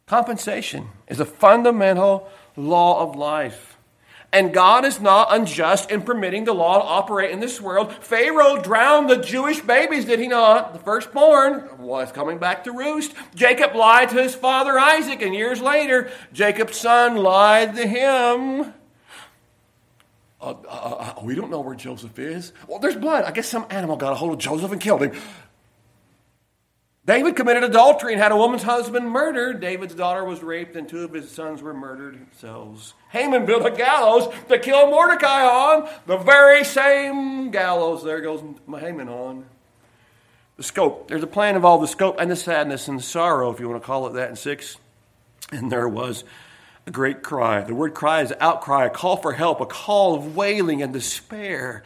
Compensation 0.05 0.89
is 1.07 1.19
a 1.19 1.25
fundamental 1.25 2.29
law 2.55 3.01
of 3.01 3.15
life. 3.15 3.68
And 4.31 4.53
God 4.53 4.85
is 4.85 5.01
not 5.01 5.33
unjust 5.33 5.89
in 5.89 6.03
permitting 6.03 6.43
the 6.43 6.53
law 6.53 6.77
to 6.77 6.85
operate 6.85 7.31
in 7.31 7.39
this 7.39 7.59
world. 7.59 7.91
Pharaoh 7.93 8.61
drowned 8.61 9.09
the 9.09 9.17
Jewish 9.17 9.59
babies, 9.59 10.05
did 10.05 10.19
he 10.19 10.27
not? 10.27 10.73
The 10.73 10.79
firstborn 10.79 11.67
was 11.79 12.11
coming 12.11 12.37
back 12.37 12.65
to 12.65 12.71
roost. 12.71 13.13
Jacob 13.33 13.73
lied 13.73 14.09
to 14.09 14.21
his 14.21 14.35
father 14.35 14.77
Isaac, 14.77 15.23
and 15.23 15.33
years 15.33 15.61
later, 15.61 16.11
Jacob's 16.31 16.77
son 16.77 17.17
lied 17.17 17.75
to 17.75 17.87
him. 17.87 18.73
Uh, 20.41 20.53
uh, 20.53 20.53
uh, 20.69 21.13
we 21.23 21.35
don't 21.35 21.49
know 21.49 21.59
where 21.59 21.75
Joseph 21.75 22.17
is. 22.19 22.53
Well, 22.67 22.79
there's 22.79 22.95
blood. 22.95 23.25
I 23.25 23.31
guess 23.31 23.47
some 23.47 23.65
animal 23.71 23.97
got 23.97 24.13
a 24.13 24.15
hold 24.15 24.33
of 24.33 24.39
Joseph 24.39 24.71
and 24.71 24.79
killed 24.79 25.01
him. 25.01 25.19
David 27.09 27.35
committed 27.35 27.63
adultery 27.63 28.13
and 28.13 28.21
had 28.21 28.31
a 28.31 28.37
woman's 28.37 28.61
husband 28.61 29.09
murdered. 29.09 29.59
David's 29.59 29.95
daughter 29.95 30.23
was 30.23 30.43
raped, 30.43 30.75
and 30.75 30.87
two 30.87 31.05
of 31.05 31.11
his 31.11 31.31
sons 31.31 31.59
were 31.59 31.73
murdered 31.73 32.13
themselves. 32.13 32.93
Haman 33.09 33.47
built 33.47 33.65
a 33.65 33.71
gallows 33.71 34.31
to 34.47 34.59
kill 34.59 34.91
Mordecai 34.91 35.41
on. 35.43 35.89
The 36.05 36.17
very 36.17 36.63
same 36.63 37.49
gallows 37.49 38.03
there 38.03 38.21
goes 38.21 38.43
Haman 38.69 39.09
on. 39.09 39.45
The 40.57 40.61
scope. 40.61 41.07
There's 41.07 41.23
a 41.23 41.27
plan 41.27 41.55
of 41.55 41.65
all 41.65 41.79
the 41.79 41.87
scope 41.87 42.17
and 42.19 42.29
the 42.29 42.35
sadness 42.35 42.87
and 42.87 42.99
the 42.99 43.03
sorrow, 43.03 43.51
if 43.51 43.59
you 43.59 43.67
want 43.67 43.81
to 43.81 43.87
call 43.87 44.05
it 44.05 44.13
that, 44.13 44.29
in 44.29 44.35
six. 44.35 44.77
And 45.51 45.71
there 45.71 45.89
was 45.89 46.23
a 46.85 46.91
great 46.91 47.23
cry. 47.23 47.61
The 47.61 47.73
word 47.73 47.95
cry 47.95 48.21
is 48.21 48.31
outcry, 48.39 48.85
a 48.85 48.91
call 48.91 49.17
for 49.17 49.33
help, 49.33 49.61
a 49.61 49.65
call 49.65 50.13
of 50.13 50.35
wailing 50.35 50.83
and 50.83 50.93
despair 50.93 51.81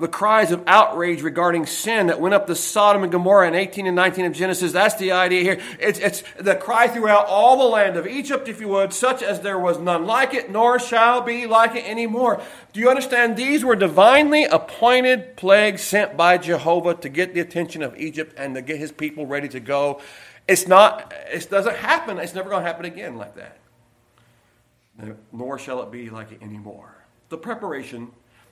the 0.00 0.08
cries 0.08 0.50
of 0.50 0.64
outrage 0.66 1.22
regarding 1.22 1.66
sin 1.66 2.06
that 2.06 2.20
went 2.20 2.34
up 2.34 2.46
to 2.46 2.54
Sodom 2.56 3.02
and 3.02 3.12
Gomorrah 3.12 3.46
in 3.48 3.54
18 3.54 3.86
and 3.86 3.94
19 3.94 4.24
of 4.24 4.32
Genesis. 4.32 4.72
That's 4.72 4.94
the 4.94 5.12
idea 5.12 5.42
here. 5.42 5.60
It's, 5.78 5.98
it's 5.98 6.22
the 6.38 6.54
cry 6.54 6.88
throughout 6.88 7.26
all 7.26 7.58
the 7.58 7.64
land 7.64 7.96
of 7.96 8.06
Egypt, 8.06 8.48
if 8.48 8.60
you 8.60 8.68
would, 8.68 8.94
such 8.94 9.22
as 9.22 9.40
there 9.40 9.58
was 9.58 9.78
none 9.78 10.06
like 10.06 10.32
it, 10.32 10.50
nor 10.50 10.78
shall 10.78 11.20
be 11.20 11.46
like 11.46 11.76
it 11.76 11.84
anymore. 11.84 12.42
Do 12.72 12.80
you 12.80 12.88
understand? 12.88 13.36
These 13.36 13.62
were 13.62 13.76
divinely 13.76 14.44
appointed 14.44 15.36
plagues 15.36 15.82
sent 15.82 16.16
by 16.16 16.38
Jehovah 16.38 16.94
to 16.94 17.08
get 17.10 17.34
the 17.34 17.40
attention 17.40 17.82
of 17.82 17.96
Egypt 17.98 18.34
and 18.38 18.54
to 18.54 18.62
get 18.62 18.78
his 18.78 18.92
people 18.92 19.26
ready 19.26 19.48
to 19.48 19.60
go. 19.60 20.00
It's 20.48 20.66
not, 20.66 21.12
it 21.30 21.48
doesn't 21.50 21.76
happen. 21.76 22.18
It's 22.18 22.34
never 22.34 22.48
going 22.48 22.62
to 22.62 22.66
happen 22.66 22.86
again 22.86 23.16
like 23.16 23.34
that. 23.36 23.58
Nor 25.30 25.58
shall 25.58 25.82
it 25.82 25.90
be 25.90 26.08
like 26.08 26.32
it 26.32 26.42
anymore. 26.42 26.96
The 27.28 27.38
preparation 27.38 28.10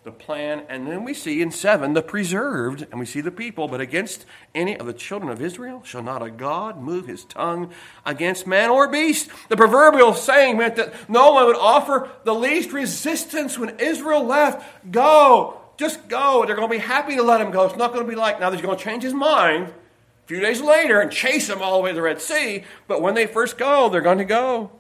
the 0.09 0.13
plan, 0.13 0.65
and 0.71 0.87
then 0.87 1.05
we 1.05 1.13
see 1.13 1.43
in 1.43 1.51
7 1.51 1.93
the 1.93 2.01
preserved, 2.01 2.87
and 2.91 2.99
we 2.99 3.05
see 3.05 3.21
the 3.21 3.31
people, 3.31 3.69
but 3.69 3.79
against 3.79 4.25
any 4.55 4.75
of 4.75 4.87
the 4.87 4.95
children 4.95 5.31
of 5.31 5.43
Israel 5.43 5.83
shall 5.85 6.03
not 6.03 6.23
a 6.23 6.31
God 6.31 6.81
move 6.81 7.07
his 7.07 7.25
tongue 7.25 7.71
against 8.07 8.47
man 8.47 8.71
or 8.71 8.89
beast. 8.89 9.29
The 9.51 9.57
proverbial 9.57 10.15
saying 10.15 10.57
meant 10.57 10.77
that 10.77 10.95
no 11.11 11.33
one 11.33 11.45
would 11.45 11.57
offer 11.57 12.09
the 12.25 12.35
least 12.35 12.73
resistance 12.73 13.59
when 13.59 13.79
Israel 13.79 14.25
left. 14.25 14.91
Go, 14.91 15.61
just 15.77 16.09
go. 16.09 16.47
They're 16.47 16.57
going 16.57 16.69
to 16.69 16.75
be 16.75 16.79
happy 16.79 17.17
to 17.17 17.23
let 17.23 17.43
him 17.43 17.51
go. 17.51 17.67
It's 17.67 17.77
not 17.77 17.93
going 17.93 18.07
to 18.07 18.11
be 18.11 18.17
like 18.17 18.41
now 18.41 18.49
that 18.49 18.57
he's 18.57 18.65
going 18.65 18.79
to 18.79 18.83
change 18.83 19.03
his 19.03 19.13
mind 19.13 19.67
a 19.67 20.27
few 20.27 20.41
days 20.41 20.63
later 20.63 21.01
and 21.01 21.13
chase 21.13 21.51
him 21.51 21.61
all 21.61 21.77
the 21.77 21.83
way 21.83 21.91
to 21.91 21.95
the 21.95 22.03
Red 22.03 22.23
Sea. 22.23 22.65
But 22.87 23.03
when 23.03 23.15
they 23.15 23.27
first 23.27 23.59
go, 23.59 23.91
they're 23.91 24.01
going 24.01 24.19
to 24.19 24.25
go. 24.25 24.71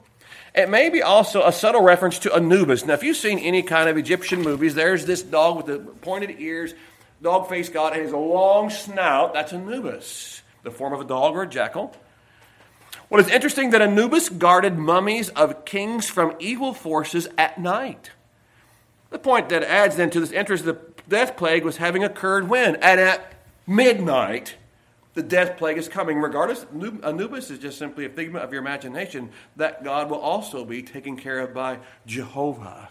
It 0.55 0.69
may 0.69 0.89
be 0.89 1.03
also 1.03 1.47
a 1.47 1.53
subtle 1.53 1.83
reference 1.83 2.19
to 2.21 2.35
Anubis. 2.35 2.85
Now, 2.85 2.95
if 2.95 3.03
you've 3.03 3.17
seen 3.17 3.39
any 3.39 3.63
kind 3.63 3.89
of 3.89 3.97
Egyptian 3.97 4.43
movies, 4.43 4.75
there's 4.75 5.05
this 5.07 5.23
dog 5.23 5.57
with 5.57 5.67
the 5.67 5.79
pointed 5.79 6.41
ears, 6.41 6.75
dog 7.23 7.49
faced 7.49 7.73
god, 7.73 7.93
and 7.93 8.03
has 8.03 8.13
a 8.13 8.17
long 8.17 8.71
snout. 8.71 9.35
That's 9.35 9.53
Anubis, 9.53 10.43
the 10.63 10.71
form 10.71 10.93
of 10.93 11.01
a 11.01 11.05
dog 11.05 11.37
or 11.37 11.43
a 11.43 11.49
jackal. 11.49 11.95
What 13.09 13.21
is 13.21 13.29
interesting 13.29 13.71
that 13.71 13.83
Anubis 13.83 14.29
guarded 14.29 14.77
mummies 14.77 15.31
of 15.31 15.65
kings 15.65 16.09
from 16.09 16.35
evil 16.39 16.75
forces 16.75 17.27
at 17.39 17.59
night. 17.59 18.11
The 19.11 19.19
point 19.19 19.49
that 19.49 19.63
adds 19.63 19.97
then 19.97 20.11
to 20.11 20.21
this 20.21 20.33
interest, 20.33 20.65
the 20.65 20.79
death 21.09 21.37
plague 21.37 21.65
was 21.65 21.79
having 21.79 22.05
occurred 22.05 22.49
when? 22.49 22.77
And 22.77 23.01
at 23.01 23.35
midnight 23.67 24.57
the 25.14 25.23
death 25.23 25.57
plague 25.57 25.79
is 25.79 25.88
coming. 25.88 26.21
Regardless, 26.21 26.66
Anubis 27.03 27.51
is 27.51 27.59
just 27.59 27.79
simply 27.79 28.05
a 28.05 28.09
figment 28.09 28.44
of 28.44 28.53
your 28.53 28.61
imagination 28.61 29.31
that 29.57 29.83
God 29.83 30.11
will 30.11 30.21
also 30.21 30.64
be 30.64 30.83
taken 30.83 31.16
care 31.16 31.40
of 31.40 31.55
by 31.55 31.79
Jehovah. 32.07 32.90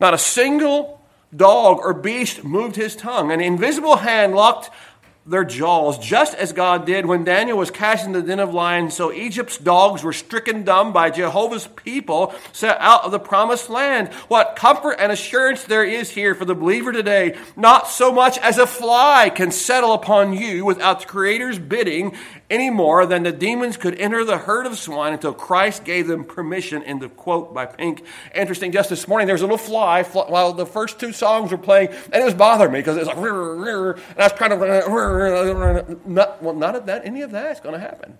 Not 0.00 0.14
a 0.14 0.18
single 0.18 1.00
dog 1.34 1.78
or 1.78 1.94
beast 1.94 2.44
moved 2.44 2.76
his 2.76 2.96
tongue. 2.96 3.30
An 3.30 3.40
invisible 3.40 3.96
hand 3.96 4.34
locked 4.34 4.70
their 5.30 5.44
jaws, 5.44 5.96
just 5.98 6.34
as 6.34 6.52
God 6.52 6.84
did 6.84 7.06
when 7.06 7.22
Daniel 7.22 7.56
was 7.56 7.70
cast 7.70 8.04
in 8.04 8.10
the 8.10 8.20
den 8.20 8.40
of 8.40 8.52
lions. 8.52 8.94
So 8.94 9.12
Egypt's 9.12 9.56
dogs 9.58 10.02
were 10.02 10.12
stricken 10.12 10.64
dumb 10.64 10.92
by 10.92 11.10
Jehovah's 11.10 11.68
people 11.68 12.34
set 12.52 12.76
out 12.80 13.04
of 13.04 13.12
the 13.12 13.20
promised 13.20 13.70
land. 13.70 14.12
What 14.26 14.56
comfort 14.56 14.96
and 14.98 15.12
assurance 15.12 15.62
there 15.62 15.84
is 15.84 16.10
here 16.10 16.34
for 16.34 16.44
the 16.44 16.56
believer 16.56 16.90
today. 16.90 17.38
Not 17.56 17.86
so 17.86 18.12
much 18.12 18.38
as 18.38 18.58
a 18.58 18.66
fly 18.66 19.30
can 19.30 19.52
settle 19.52 19.92
upon 19.92 20.32
you 20.32 20.64
without 20.64 21.00
the 21.00 21.06
Creator's 21.06 21.60
bidding 21.60 22.16
any 22.50 22.68
more 22.68 23.06
than 23.06 23.22
the 23.22 23.32
demons 23.32 23.76
could 23.76 23.98
enter 23.98 24.24
the 24.24 24.38
herd 24.38 24.66
of 24.66 24.76
swine 24.76 25.12
until 25.12 25.32
Christ 25.32 25.84
gave 25.84 26.08
them 26.08 26.24
permission 26.24 26.82
in 26.82 26.98
the 26.98 27.08
quote 27.08 27.54
by 27.54 27.66
Pink. 27.66 28.04
Interesting, 28.34 28.72
just 28.72 28.90
this 28.90 29.06
morning 29.06 29.26
there 29.26 29.34
was 29.34 29.42
a 29.42 29.46
little 29.46 29.56
fly, 29.56 30.02
while 30.02 30.52
the 30.52 30.66
first 30.66 30.98
two 30.98 31.12
songs 31.12 31.52
were 31.52 31.58
playing, 31.58 31.88
and 32.12 32.16
it 32.16 32.24
was 32.24 32.34
bothering 32.34 32.72
me 32.72 32.80
because 32.80 32.96
it 32.96 33.06
was 33.06 33.08
like, 33.08 33.16
and 33.16 33.24
I 34.18 34.24
was 34.24 34.32
trying 34.32 34.50
to, 34.50 36.00
not, 36.04 36.42
well, 36.42 36.54
none 36.54 36.74
of 36.74 36.86
that, 36.86 37.06
any 37.06 37.22
of 37.22 37.30
that 37.30 37.52
is 37.52 37.60
going 37.60 37.74
to 37.74 37.80
happen. 37.80 38.18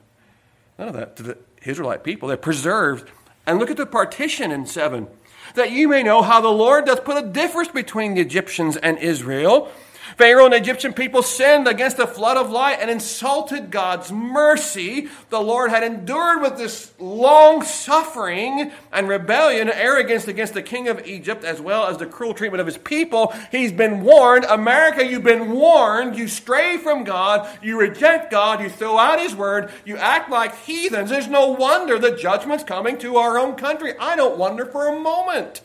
None 0.79 0.89
of 0.89 0.95
that 0.95 1.17
to 1.17 1.23
the 1.23 1.39
Israelite 1.65 2.05
people. 2.05 2.29
They're 2.29 2.37
preserved. 2.37 3.11
And 3.47 3.59
look 3.59 3.71
at 3.71 3.77
the 3.77 3.87
partition 3.87 4.53
in 4.53 4.67
7 4.67 5.09
that 5.57 5.73
you 5.73 5.89
may 5.89 6.03
know 6.03 6.23
how 6.23 6.41
the 6.41 6.49
Lord 6.49 6.87
doth 6.87 7.05
put 7.05 7.23
a 7.23 7.27
difference 7.27 7.69
between 7.69 8.15
the 8.15 8.21
Egyptians 8.21 8.77
and 8.77 8.97
Israel 8.99 9.71
Pharaoh 10.21 10.45
and 10.45 10.53
Egyptian 10.53 10.93
people 10.93 11.23
sinned 11.23 11.67
against 11.67 11.97
the 11.97 12.07
flood 12.07 12.37
of 12.37 12.51
light 12.51 12.77
and 12.79 12.91
insulted 12.91 13.71
God's 13.71 14.13
mercy. 14.13 15.09
The 15.31 15.41
Lord 15.41 15.71
had 15.71 15.83
endured 15.83 16.43
with 16.43 16.59
this 16.59 16.93
long 16.99 17.63
suffering 17.63 18.71
and 18.93 19.09
rebellion 19.09 19.71
arrogance 19.71 20.29
against 20.29 20.53
the 20.53 20.61
king 20.61 20.89
of 20.89 21.07
Egypt, 21.07 21.43
as 21.43 21.59
well 21.59 21.87
as 21.87 21.97
the 21.97 22.05
cruel 22.05 22.35
treatment 22.35 22.61
of 22.61 22.67
his 22.67 22.77
people. 22.77 23.33
He's 23.51 23.73
been 23.73 24.03
warned. 24.03 24.45
America, 24.45 25.07
you've 25.07 25.25
been 25.25 25.53
warned. 25.53 26.19
You 26.19 26.29
stray 26.29 26.77
from 26.77 27.05
God. 27.05 27.49
You 27.63 27.81
reject 27.81 28.31
God. 28.31 28.61
You 28.61 28.69
throw 28.69 28.99
out 28.99 29.23
his 29.23 29.35
word. 29.35 29.71
You 29.87 29.97
act 29.97 30.29
like 30.29 30.55
heathens. 30.55 31.09
There's 31.09 31.29
no 31.29 31.47
wonder 31.47 31.99
the 31.99 32.15
judgment's 32.15 32.63
coming 32.63 32.99
to 32.99 33.17
our 33.17 33.39
own 33.39 33.55
country. 33.55 33.95
I 33.99 34.17
don't 34.17 34.37
wonder 34.37 34.67
for 34.67 34.87
a 34.87 35.01
moment. 35.01 35.63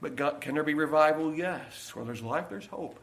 But 0.00 0.16
God, 0.16 0.40
can 0.40 0.54
there 0.54 0.64
be 0.64 0.74
revival? 0.74 1.32
Yes. 1.32 1.94
Where 1.94 2.04
there's 2.04 2.22
life, 2.22 2.46
there's 2.50 2.66
hope. 2.66 2.98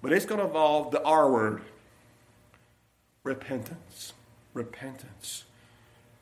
But 0.00 0.12
it's 0.12 0.26
going 0.26 0.40
to 0.40 0.46
involve 0.46 0.90
the 0.90 1.02
R 1.02 1.30
word 1.30 1.62
repentance. 3.24 4.12
Repentance. 4.54 5.44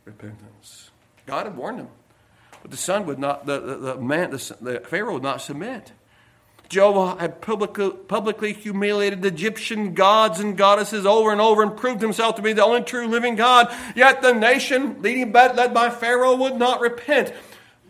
Repentance. 0.04 0.90
God 1.26 1.46
had 1.46 1.56
warned 1.56 1.80
them. 1.80 1.88
But 2.62 2.70
the 2.70 2.76
son 2.76 3.06
would 3.06 3.18
not, 3.18 3.46
the, 3.46 3.60
the, 3.60 3.76
the 3.76 3.96
man, 3.96 4.30
the, 4.30 4.56
the, 4.60 4.80
Pharaoh 4.80 5.14
would 5.14 5.22
not 5.22 5.40
submit. 5.40 5.92
Jehovah 6.68 7.20
had 7.20 7.40
publicly, 7.40 7.90
publicly 7.90 8.52
humiliated 8.52 9.22
the 9.22 9.28
Egyptian 9.28 9.94
gods 9.94 10.40
and 10.40 10.56
goddesses 10.56 11.06
over 11.06 11.30
and 11.30 11.40
over 11.40 11.62
and 11.62 11.76
proved 11.76 12.00
himself 12.00 12.36
to 12.36 12.42
be 12.42 12.52
the 12.52 12.64
only 12.64 12.82
true 12.82 13.06
living 13.06 13.36
God. 13.36 13.72
Yet 13.94 14.20
the 14.20 14.32
nation, 14.32 15.00
leading, 15.00 15.30
led 15.32 15.72
by 15.72 15.90
Pharaoh, 15.90 16.34
would 16.34 16.56
not 16.56 16.80
repent. 16.80 17.32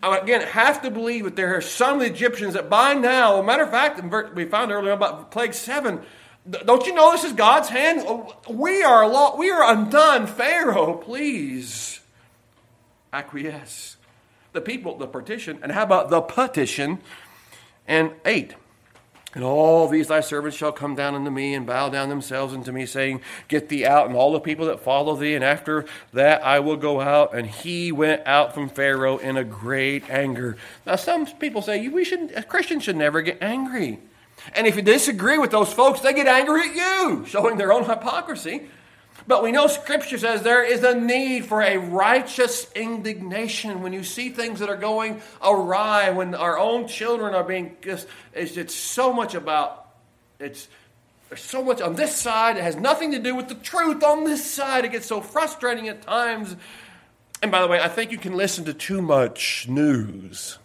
Again 0.03 0.43
have 0.43 0.83
to 0.83 0.91
believe 0.91 1.25
that 1.25 1.37
there 1.37 1.57
are 1.57 1.61
some 1.61 1.99
the 1.99 2.07
Egyptians 2.07 2.55
that 2.55 2.69
by 2.69 2.95
now, 2.95 3.39
a 3.39 3.43
matter 3.43 3.63
of 3.65 3.71
fact, 3.71 4.01
we 4.35 4.45
found 4.45 4.71
earlier 4.71 4.93
about 4.93 5.31
plague 5.31 5.55
seven, 5.55 6.01
Don't 6.49 6.87
you 6.87 6.95
know 6.95 7.11
this 7.13 7.25
is 7.25 7.33
God's 7.33 7.69
hand? 7.69 8.05
Oh, 8.07 8.37
we 8.49 8.83
are, 8.83 9.09
lo- 9.09 9.37
we 9.37 9.51
are 9.51 9.73
undone. 9.73 10.27
Pharaoh, 10.27 10.95
please 10.95 12.01
acquiesce. 13.13 13.97
The 14.53 14.61
people, 14.61 14.97
the 14.97 15.07
partition, 15.07 15.59
and 15.63 15.73
how 15.73 15.83
about 15.83 16.11
the 16.11 16.21
petition? 16.21 17.01
And 17.87 18.13
eight. 18.25 18.55
And 19.37 19.45
all 19.45 19.87
these 19.87 20.09
thy 20.09 20.21
servants 20.21 20.57
shall 20.57 20.73
come 20.73 20.95
down 20.95 21.15
unto 21.15 21.31
me 21.31 21.53
and 21.53 21.67
bow 21.67 21.91
down 21.91 22.09
themselves 22.09 22.55
unto 22.55 22.73
me, 22.73 22.87
saying, 22.87 23.21
Get 23.49 23.69
thee 23.69 23.85
out, 23.85 24.07
and 24.07 24.17
all 24.17 24.33
the 24.33 24.41
people 24.41 24.65
that 24.65 24.81
follow 24.81 25.15
thee, 25.15 25.35
and 25.35 25.45
after 25.45 25.85
that 26.15 26.43
I 26.43 26.61
will 26.61 26.79
go 26.79 27.03
out. 27.03 27.35
And 27.35 27.47
he 27.47 27.93
went 27.93 28.27
out 28.27 28.55
from 28.55 28.71
Pharaoh 28.71 29.19
in 29.19 29.37
a 29.37 29.45
great 29.45 30.09
anger. 30.09 30.57
Now, 30.87 30.97
some 30.97 31.27
people 31.27 31.61
say 31.61 31.87
we 31.87 32.03
should, 32.03 32.33
a 32.33 32.43
Christian 32.43 32.81
should 32.81 32.97
never 32.97 33.21
get 33.21 33.43
angry. 33.43 34.01
And 34.55 34.67
if 34.67 34.75
you 34.75 34.81
disagree 34.81 35.37
with 35.37 35.51
those 35.51 35.71
folks, 35.71 36.01
they 36.01 36.15
get 36.15 36.27
angry 36.27 36.71
at 36.71 36.75
you, 36.75 37.27
showing 37.27 37.59
their 37.59 37.75
own 37.75 37.85
hypocrisy. 37.85 38.71
But 39.27 39.43
we 39.43 39.51
know 39.51 39.67
Scripture 39.67 40.19
says 40.19 40.43
there 40.43 40.65
is 40.65 40.85
a 40.85 40.95
need 40.95 41.47
for 41.47 41.61
a 41.61 41.79
righteous 41.79 42.71
indignation 42.75 43.83
when 43.83 43.93
you 43.93 44.05
see 44.05 44.31
things 44.31 44.61
that 44.61 44.69
are 44.69 44.77
going 44.77 45.21
awry, 45.43 46.11
when 46.11 46.35
our 46.35 46.59
own 46.59 46.87
children 46.87 47.35
are 47.35 47.43
being 47.43 47.77
it's, 47.83 48.07
it's 48.35 48.75
so 48.75 49.13
much 49.13 49.35
about, 49.35 49.89
it's, 50.39 50.69
there's 51.29 51.41
so 51.41 51.65
much 51.65 51.81
on 51.81 51.97
this 51.97 52.15
side. 52.15 52.57
It 52.57 52.63
has 52.63 52.77
nothing 52.77 53.13
to 53.13 53.19
do 53.19 53.35
with 53.35 53.49
the 53.49 53.57
truth 53.57 54.05
on 54.05 54.25
this 54.25 54.49
side. 54.49 54.85
It 54.85 54.93
gets 54.93 55.07
so 55.07 55.21
frustrating 55.21 55.89
at 55.89 56.03
times. 56.03 56.55
And 57.43 57.51
by 57.51 57.63
the 57.63 57.69
way, 57.69 57.81
I 57.81 57.89
think 57.89 58.13
you 58.13 58.19
can 58.19 58.37
listen 58.37 58.65
to 58.67 58.75
too 58.75 59.03
much 59.03 59.67
news. 59.69 60.59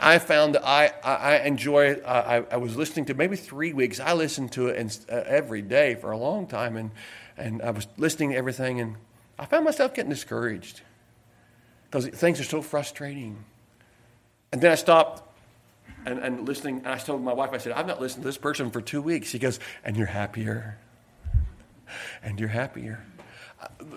I 0.00 0.18
found 0.20 0.54
that 0.54 0.66
I, 0.66 0.92
I 1.02 1.38
enjoy 1.40 1.86
it. 1.86 2.04
I, 2.06 2.44
I 2.50 2.56
was 2.56 2.76
listening 2.76 3.06
to 3.06 3.14
maybe 3.14 3.36
three 3.36 3.72
weeks. 3.72 3.98
I 3.98 4.14
listened 4.14 4.52
to 4.52 4.68
it 4.68 4.98
uh, 5.10 5.22
every 5.26 5.60
day 5.60 5.96
for 5.96 6.12
a 6.12 6.16
long 6.16 6.46
time. 6.46 6.76
And 6.76 6.92
and 7.38 7.62
I 7.62 7.70
was 7.70 7.86
listening 7.96 8.30
to 8.30 8.36
everything, 8.36 8.80
and 8.80 8.96
I 9.38 9.46
found 9.46 9.64
myself 9.64 9.94
getting 9.94 10.10
discouraged 10.10 10.82
because 11.84 12.06
things 12.08 12.40
are 12.40 12.44
so 12.44 12.60
frustrating. 12.60 13.44
And 14.52 14.60
then 14.60 14.72
I 14.72 14.74
stopped 14.74 15.22
and, 16.04 16.18
and 16.18 16.46
listening, 16.46 16.78
and 16.78 16.88
I 16.88 16.98
told 16.98 17.22
my 17.22 17.32
wife, 17.32 17.50
I 17.52 17.58
said, 17.58 17.72
I've 17.72 17.86
not 17.86 18.00
listened 18.00 18.22
to 18.22 18.28
this 18.28 18.38
person 18.38 18.70
for 18.70 18.80
two 18.80 19.02
weeks. 19.02 19.28
She 19.28 19.38
goes, 19.38 19.60
and 19.84 19.96
you're 19.96 20.06
happier. 20.06 20.78
And 22.22 22.38
you're 22.38 22.48
happier. 22.48 23.04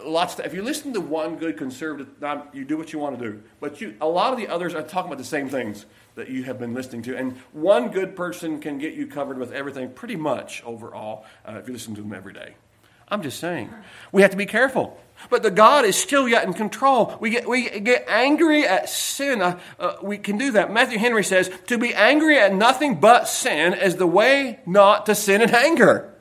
Lots. 0.04 0.40
Of, 0.40 0.46
if 0.46 0.54
you 0.54 0.62
listen 0.64 0.94
to 0.94 1.02
one 1.02 1.36
good 1.36 1.58
conservative, 1.58 2.08
you 2.54 2.66
do 2.66 2.78
what 2.78 2.94
you 2.94 3.00
want 3.00 3.20
to 3.20 3.32
do. 3.32 3.44
But 3.60 3.82
you, 3.82 3.96
a 4.02 4.08
lot 4.08 4.34
of 4.34 4.40
the 4.40 4.48
others 4.48 4.74
are 4.74 4.82
talking 4.82 5.12
about 5.12 5.18
the 5.18 5.24
same 5.24 5.50
things 5.50 5.86
that 6.16 6.30
you 6.30 6.44
have 6.44 6.58
been 6.58 6.74
listening 6.74 7.04
to. 7.04 7.18
And 7.18 7.38
one 7.52 7.90
good 7.90 8.16
person 8.16 8.60
can 8.60 8.80
get 8.80 8.94
you 8.94 9.08
covered 9.08 9.38
with 9.38 9.52
everything 9.52 9.92
pretty 9.92 10.16
much 10.16 10.64
overall 10.64 11.26
uh, 11.46 11.58
if 11.60 11.68
you 11.68 11.74
listen 11.74 11.94
to 11.96 12.02
them 12.02 12.14
every 12.14 12.34
day. 12.34 12.56
I'm 13.12 13.22
just 13.22 13.40
saying. 13.40 13.70
We 14.14 14.22
have 14.22 14.32
to 14.32 14.38
be 14.38 14.46
careful. 14.46 14.98
But 15.30 15.44
the 15.44 15.52
God 15.52 15.86
is 15.86 15.96
still 15.96 16.28
yet 16.28 16.46
in 16.46 16.54
control. 16.54 17.16
We 17.20 17.30
get, 17.30 17.48
we 17.48 17.70
get 17.70 18.06
angry 18.08 18.66
at 18.66 18.90
sin. 18.90 19.42
Uh, 19.42 19.60
uh, 19.80 19.98
we 20.02 20.18
can 20.18 20.38
do 20.38 20.54
that. 20.54 20.74
Matthew 20.74 20.98
Henry 20.98 21.24
says, 21.24 21.52
to 21.68 21.78
be 21.78 21.94
angry 21.94 22.40
at 22.40 22.56
nothing 22.56 23.00
but 23.00 23.28
sin 23.28 23.74
is 23.74 23.98
the 23.98 24.08
way 24.08 24.62
not 24.66 25.06
to 25.06 25.14
sin 25.14 25.42
in 25.42 25.54
anger. 25.54 26.12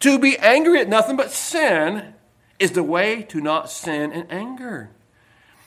To 0.00 0.18
be 0.18 0.36
angry 0.38 0.80
at 0.80 0.88
nothing 0.88 1.16
but 1.16 1.30
sin 1.30 2.14
is 2.58 2.72
the 2.72 2.82
way 2.82 3.22
to 3.24 3.40
not 3.40 3.70
sin 3.70 4.10
in 4.10 4.26
anger. 4.28 4.90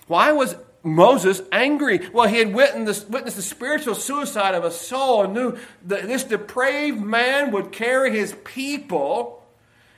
Why 0.07 0.33
was 0.33 0.55
Moses 0.83 1.41
angry? 1.51 2.09
Well, 2.11 2.27
he 2.27 2.39
had 2.39 2.53
witnessed, 2.53 3.09
witnessed 3.09 3.37
the 3.37 3.43
spiritual 3.43 3.95
suicide 3.95 4.53
of 4.53 4.65
a 4.65 4.71
soul 4.71 5.23
and 5.23 5.33
knew 5.33 5.57
that 5.85 6.07
this 6.07 6.23
depraved 6.25 7.01
man 7.01 7.51
would 7.51 7.71
carry 7.71 8.11
his 8.11 8.35
people 8.43 9.44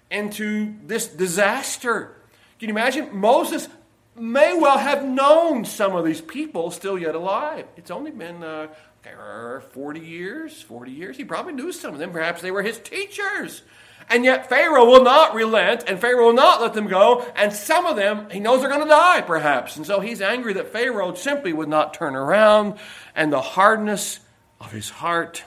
into 0.10 0.76
this 0.86 1.08
disaster. 1.08 2.16
Can 2.60 2.70
you 2.70 2.74
imagine? 2.74 3.16
Moses 3.16 3.68
may 4.16 4.58
well 4.58 4.78
have 4.78 5.06
known 5.06 5.66
some 5.66 5.96
of 5.96 6.06
these 6.06 6.22
people 6.22 6.72
still 6.72 6.98
yet 6.98 7.16
alive. 7.16 7.66
It's 7.76 7.92
only 7.92 8.12
been 8.12 8.44
uh, 8.44 8.68
40 9.72 10.00
years, 10.00 10.62
40 10.62 10.92
years. 10.92 11.18
He 11.18 11.24
probably 11.24 11.54
knew 11.54 11.72
some 11.72 11.94
of 11.94 12.00
them. 12.00 12.12
Perhaps 12.12 12.42
they 12.42 12.52
were 12.52 12.64
his 12.64 12.80
teachers. 12.80 13.62
And 14.10 14.24
yet 14.24 14.48
Pharaoh 14.48 14.86
will 14.86 15.04
not 15.04 15.36
relent, 15.36 15.84
and 15.86 16.00
Pharaoh 16.00 16.28
will 16.28 16.34
not 16.34 16.62
let 16.62 16.74
them 16.74 16.88
go, 16.88 17.26
and 17.36 17.52
some 17.52 17.86
of 17.86 17.98
them, 17.98 18.30
he 18.30 18.40
knows 18.40 18.62
they're 18.62 18.70
going 18.70 18.82
to 18.82 18.88
die, 18.88 19.22
perhaps. 19.22 19.76
And 19.76 19.86
so 19.86 20.00
he's 20.00 20.22
angry 20.22 20.54
that 20.54 20.72
Pharaoh 20.72 21.14
simply 21.14 21.52
would 21.52 21.68
not 21.68 21.94
turn 21.94 22.16
around, 22.16 22.76
and 23.16 23.34
the 23.34 23.42
hardness 23.42 24.22
of 24.62 24.72
his 24.72 24.90
heart, 24.90 25.44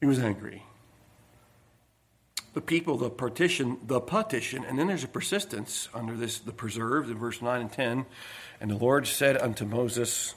he 0.00 0.06
was 0.06 0.18
angry 0.18 0.62
the 2.58 2.62
people, 2.62 2.96
the 2.96 3.08
partition, 3.08 3.78
the 3.86 4.00
petition, 4.00 4.64
and 4.64 4.76
then 4.76 4.88
there's 4.88 5.04
a 5.04 5.08
persistence 5.08 5.88
under 5.94 6.16
this, 6.16 6.40
the 6.40 6.50
preserved 6.50 7.08
in 7.08 7.16
verse 7.16 7.40
9 7.40 7.60
and 7.60 7.70
10. 7.70 8.04
And 8.60 8.68
the 8.68 8.74
Lord 8.74 9.06
said 9.06 9.40
unto 9.40 9.64
Moses, 9.64 10.34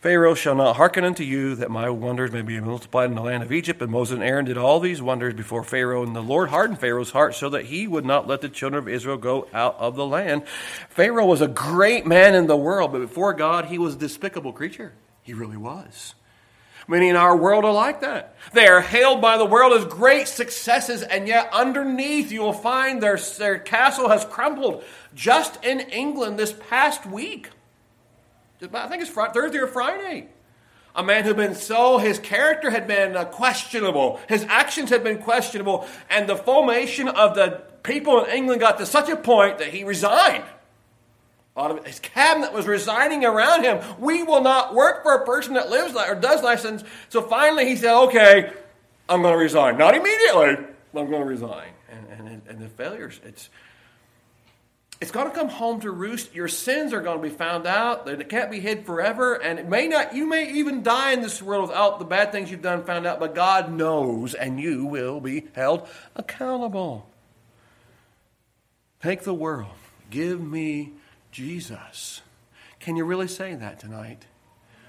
Pharaoh 0.00 0.34
shall 0.34 0.54
not 0.54 0.76
hearken 0.76 1.04
unto 1.04 1.22
you, 1.22 1.54
that 1.56 1.70
my 1.70 1.90
wonders 1.90 2.32
may 2.32 2.40
be 2.40 2.58
multiplied 2.58 3.10
in 3.10 3.16
the 3.16 3.22
land 3.22 3.42
of 3.42 3.52
Egypt. 3.52 3.82
And 3.82 3.92
Moses 3.92 4.14
and 4.14 4.24
Aaron 4.24 4.46
did 4.46 4.56
all 4.56 4.80
these 4.80 5.02
wonders 5.02 5.34
before 5.34 5.62
Pharaoh, 5.62 6.02
and 6.02 6.16
the 6.16 6.22
Lord 6.22 6.48
hardened 6.48 6.80
Pharaoh's 6.80 7.10
heart 7.10 7.34
so 7.34 7.50
that 7.50 7.66
he 7.66 7.86
would 7.86 8.06
not 8.06 8.26
let 8.26 8.40
the 8.40 8.48
children 8.48 8.82
of 8.82 8.88
Israel 8.88 9.18
go 9.18 9.46
out 9.52 9.76
of 9.78 9.94
the 9.94 10.06
land. 10.06 10.48
Pharaoh 10.88 11.26
was 11.26 11.42
a 11.42 11.48
great 11.48 12.06
man 12.06 12.34
in 12.34 12.46
the 12.46 12.56
world, 12.56 12.92
but 12.92 13.00
before 13.00 13.34
God, 13.34 13.66
he 13.66 13.76
was 13.76 13.94
a 13.94 13.98
despicable 13.98 14.54
creature. 14.54 14.94
He 15.22 15.34
really 15.34 15.58
was. 15.58 16.14
Many 16.88 17.08
in 17.08 17.16
our 17.16 17.36
world 17.36 17.64
are 17.64 17.72
like 17.72 18.00
that. 18.00 18.34
They 18.52 18.66
are 18.66 18.80
hailed 18.80 19.20
by 19.20 19.38
the 19.38 19.44
world 19.44 19.72
as 19.72 19.84
great 19.84 20.28
successes, 20.28 21.02
and 21.02 21.28
yet 21.28 21.48
underneath 21.52 22.32
you 22.32 22.40
will 22.40 22.52
find 22.52 23.02
their, 23.02 23.16
their 23.38 23.58
castle 23.58 24.08
has 24.08 24.24
crumbled. 24.24 24.84
Just 25.14 25.64
in 25.64 25.80
England 25.80 26.38
this 26.38 26.54
past 26.68 27.06
week, 27.06 27.50
I 28.62 28.88
think 28.88 29.02
it's 29.02 29.10
Friday, 29.10 29.32
Thursday 29.32 29.58
or 29.58 29.66
Friday, 29.66 30.28
a 30.94 31.02
man 31.02 31.24
who'd 31.24 31.36
been 31.36 31.54
so, 31.54 31.98
his 31.98 32.18
character 32.18 32.70
had 32.70 32.86
been 32.86 33.16
uh, 33.16 33.24
questionable, 33.24 34.20
his 34.28 34.44
actions 34.44 34.90
had 34.90 35.02
been 35.02 35.18
questionable, 35.18 35.86
and 36.10 36.28
the 36.28 36.36
formation 36.36 37.08
of 37.08 37.34
the 37.34 37.62
people 37.82 38.24
in 38.24 38.30
England 38.30 38.60
got 38.60 38.78
to 38.78 38.86
such 38.86 39.08
a 39.08 39.16
point 39.16 39.58
that 39.58 39.68
he 39.68 39.84
resigned. 39.84 40.44
His 41.84 42.00
cabinet 42.00 42.52
was 42.52 42.66
resigning 42.66 43.24
around 43.24 43.64
him. 43.64 43.80
We 43.98 44.22
will 44.22 44.40
not 44.40 44.74
work 44.74 45.02
for 45.02 45.14
a 45.14 45.26
person 45.26 45.54
that 45.54 45.68
lives 45.68 45.94
or 45.94 46.14
does 46.14 46.42
license. 46.42 46.82
So 47.10 47.20
finally 47.20 47.66
he 47.66 47.76
said, 47.76 47.94
okay, 48.04 48.52
I'm 49.08 49.20
going 49.20 49.34
to 49.34 49.38
resign. 49.38 49.76
Not 49.76 49.94
immediately, 49.94 50.66
but 50.94 51.00
I'm 51.00 51.10
going 51.10 51.22
to 51.22 51.28
resign. 51.28 51.68
And, 51.90 52.28
and, 52.28 52.42
and 52.48 52.58
the 52.58 52.68
failures, 52.68 53.20
it's, 53.24 53.50
it's 55.02 55.10
going 55.10 55.28
to 55.28 55.34
come 55.34 55.50
home 55.50 55.80
to 55.80 55.90
roost. 55.90 56.34
Your 56.34 56.48
sins 56.48 56.94
are 56.94 57.02
going 57.02 57.18
to 57.18 57.22
be 57.22 57.34
found 57.34 57.66
out. 57.66 58.06
They 58.06 58.16
can't 58.24 58.50
be 58.50 58.60
hid 58.60 58.86
forever. 58.86 59.34
And 59.34 59.58
it 59.58 59.68
may 59.68 59.88
not, 59.88 60.14
you 60.14 60.26
may 60.26 60.50
even 60.52 60.82
die 60.82 61.12
in 61.12 61.20
this 61.20 61.42
world 61.42 61.68
without 61.68 61.98
the 61.98 62.06
bad 62.06 62.32
things 62.32 62.50
you've 62.50 62.62
done 62.62 62.84
found 62.84 63.06
out, 63.06 63.20
but 63.20 63.34
God 63.34 63.70
knows 63.70 64.32
and 64.32 64.58
you 64.58 64.86
will 64.86 65.20
be 65.20 65.48
held 65.54 65.86
accountable. 66.16 67.10
Take 69.02 69.24
the 69.24 69.34
world. 69.34 69.72
Give 70.08 70.40
me 70.40 70.92
Jesus. 71.32 72.20
Can 72.78 72.96
you 72.96 73.04
really 73.04 73.28
say 73.28 73.54
that 73.54 73.80
tonight? 73.80 74.26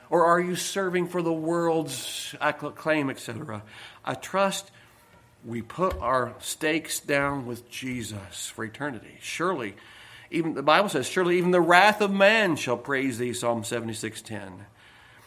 Or 0.10 0.26
are 0.26 0.40
you 0.40 0.56
serving 0.56 1.08
for 1.08 1.22
the 1.22 1.34
world's 1.34 2.36
acclaim, 2.40 3.10
etc.? 3.10 3.64
I 4.06 4.14
trust 4.14 4.70
we 5.46 5.62
put 5.62 5.98
our 6.00 6.34
stakes 6.40 7.00
down 7.00 7.46
with 7.46 7.70
Jesus 7.70 8.48
for 8.48 8.64
eternity. 8.64 9.18
Surely, 9.22 9.76
even 10.32 10.54
the 10.54 10.64
Bible 10.64 10.90
says, 10.90 11.08
surely 11.08 11.38
even 11.38 11.52
the 11.52 11.62
wrath 11.62 12.02
of 12.02 12.12
man 12.12 12.56
shall 12.56 12.78
praise 12.78 13.18
thee, 13.18 13.34
Psalm 13.34 13.64
76:10. 13.64 14.66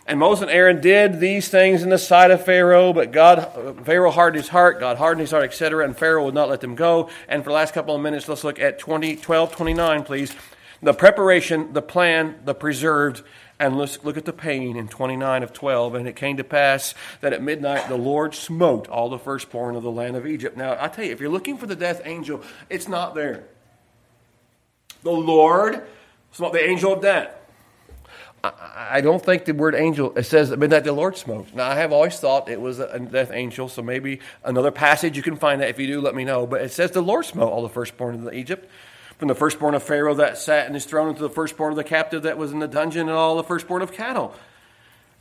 And 0.09 0.21
Moses 0.21 0.43
and 0.43 0.51
Aaron 0.53 0.81
did 0.81 1.19
these 1.19 1.49
things 1.49 1.83
in 1.83 1.91
the 1.91 1.99
sight 1.99 2.31
of 2.31 2.45
Pharaoh, 2.45 2.93
but 2.93 3.11
God, 3.11 3.85
Pharaoh 3.85 4.13
hardened 4.13 4.41
his 4.41 4.49
heart, 4.49 4.79
God 4.79 4.99
hardened 4.99 5.23
his 5.23 5.33
heart, 5.33 5.43
etc., 5.43 5.85
and 5.85 5.97
Pharaoh 5.97 6.25
would 6.27 6.35
not 6.35 6.49
let 6.49 6.61
them 6.61 6.77
go. 6.77 7.11
And 7.27 7.43
for 7.43 7.51
the 7.51 7.55
last 7.55 7.75
couple 7.75 7.95
of 7.95 8.01
minutes, 8.01 8.29
let's 8.29 8.45
look 8.45 8.61
at 8.61 8.79
20, 8.79 9.17
12, 9.17 9.57
29, 9.57 10.05
please 10.05 10.33
the 10.83 10.95
preparation, 10.95 11.73
the 11.73 11.83
plan, 11.83 12.37
the 12.45 12.55
preserved, 12.55 13.23
and 13.59 13.79
let's 13.79 14.05
look 14.05 14.17
at 14.17 14.25
the 14.25 14.33
pain 14.33 14.77
in 14.77 14.89
29 14.89 15.43
of 15.43 15.53
12. 15.53 15.95
And 15.95 16.07
it 16.09 16.17
came 16.17 16.37
to 16.37 16.45
pass 16.45 16.95
that 17.21 17.33
at 17.33 17.43
midnight 17.43 17.89
the 17.89 17.97
Lord 17.97 18.35
smote 18.35 18.89
all 18.89 19.09
the 19.09 19.19
firstborn 19.19 19.77
of 19.77 19.83
the 19.83 19.91
land 19.91 20.17
of 20.17 20.27
Egypt. 20.27 20.57
Now, 20.57 20.77
I 20.79 20.89
tell 20.89 21.05
you, 21.05 21.13
if 21.13 21.21
you're 21.21 21.31
looking 21.31 21.57
for 21.57 21.67
the 21.67 21.77
death 21.77 22.03
angel, 22.05 22.43
it's 22.69 22.89
not 22.89 23.15
there. 23.15 23.45
The 25.03 25.11
Lord 25.11 25.87
smote 26.33 26.53
the 26.53 26.69
angel 26.69 26.93
of 26.93 27.03
death. 27.03 27.33
I 28.45 29.01
don't 29.01 29.25
think 29.25 29.45
the 29.45 29.55
word 29.55 29.75
angel, 29.75 30.17
it 30.17 30.25
says 30.25 30.53
at 30.53 30.59
midnight 30.59 30.85
the 30.85 30.93
Lord 30.93 31.17
smote. 31.17 31.53
Now, 31.55 31.69
I 31.69 31.77
have 31.77 31.93
always 31.93 32.19
thought 32.19 32.49
it 32.49 32.61
was 32.61 32.79
a 32.79 32.99
death 33.01 33.31
angel, 33.33 33.69
so 33.69 33.83
maybe 33.83 34.21
another 34.45 34.71
passage 34.71 35.17
you 35.17 35.23
can 35.23 35.37
find 35.37 35.61
that. 35.61 35.71
If 35.71 35.81
you 35.81 35.87
do, 35.87 36.01
let 36.01 36.15
me 36.15 36.25
know. 36.25 36.47
But 36.47 36.61
it 36.61 36.71
says 36.71 36.93
the 36.93 37.01
Lord 37.01 37.25
smote 37.25 37.51
all 37.51 37.63
the 37.63 37.69
firstborn 37.69 38.27
of 38.27 38.33
Egypt 38.33 38.71
from 39.19 39.29
the 39.29 39.35
firstborn 39.35 39.75
of 39.75 39.83
Pharaoh 39.83 40.15
that 40.15 40.39
sat 40.39 40.67
in 40.67 40.75
his 40.75 40.85
throne 40.85 41.15
to 41.15 41.23
the 41.23 41.31
firstborn 41.31 41.73
of 41.73 41.77
the 41.77 41.85
captive 41.85 42.23
that 42.23 42.39
was 42.39 42.53
in 42.53 42.59
the 42.59 42.69
dungeon 42.69 43.09
and 43.09 43.17
all 43.17 43.37
the 43.37 43.45
firstborn 43.45 43.83
of 43.83 43.93
cattle. 43.93 44.35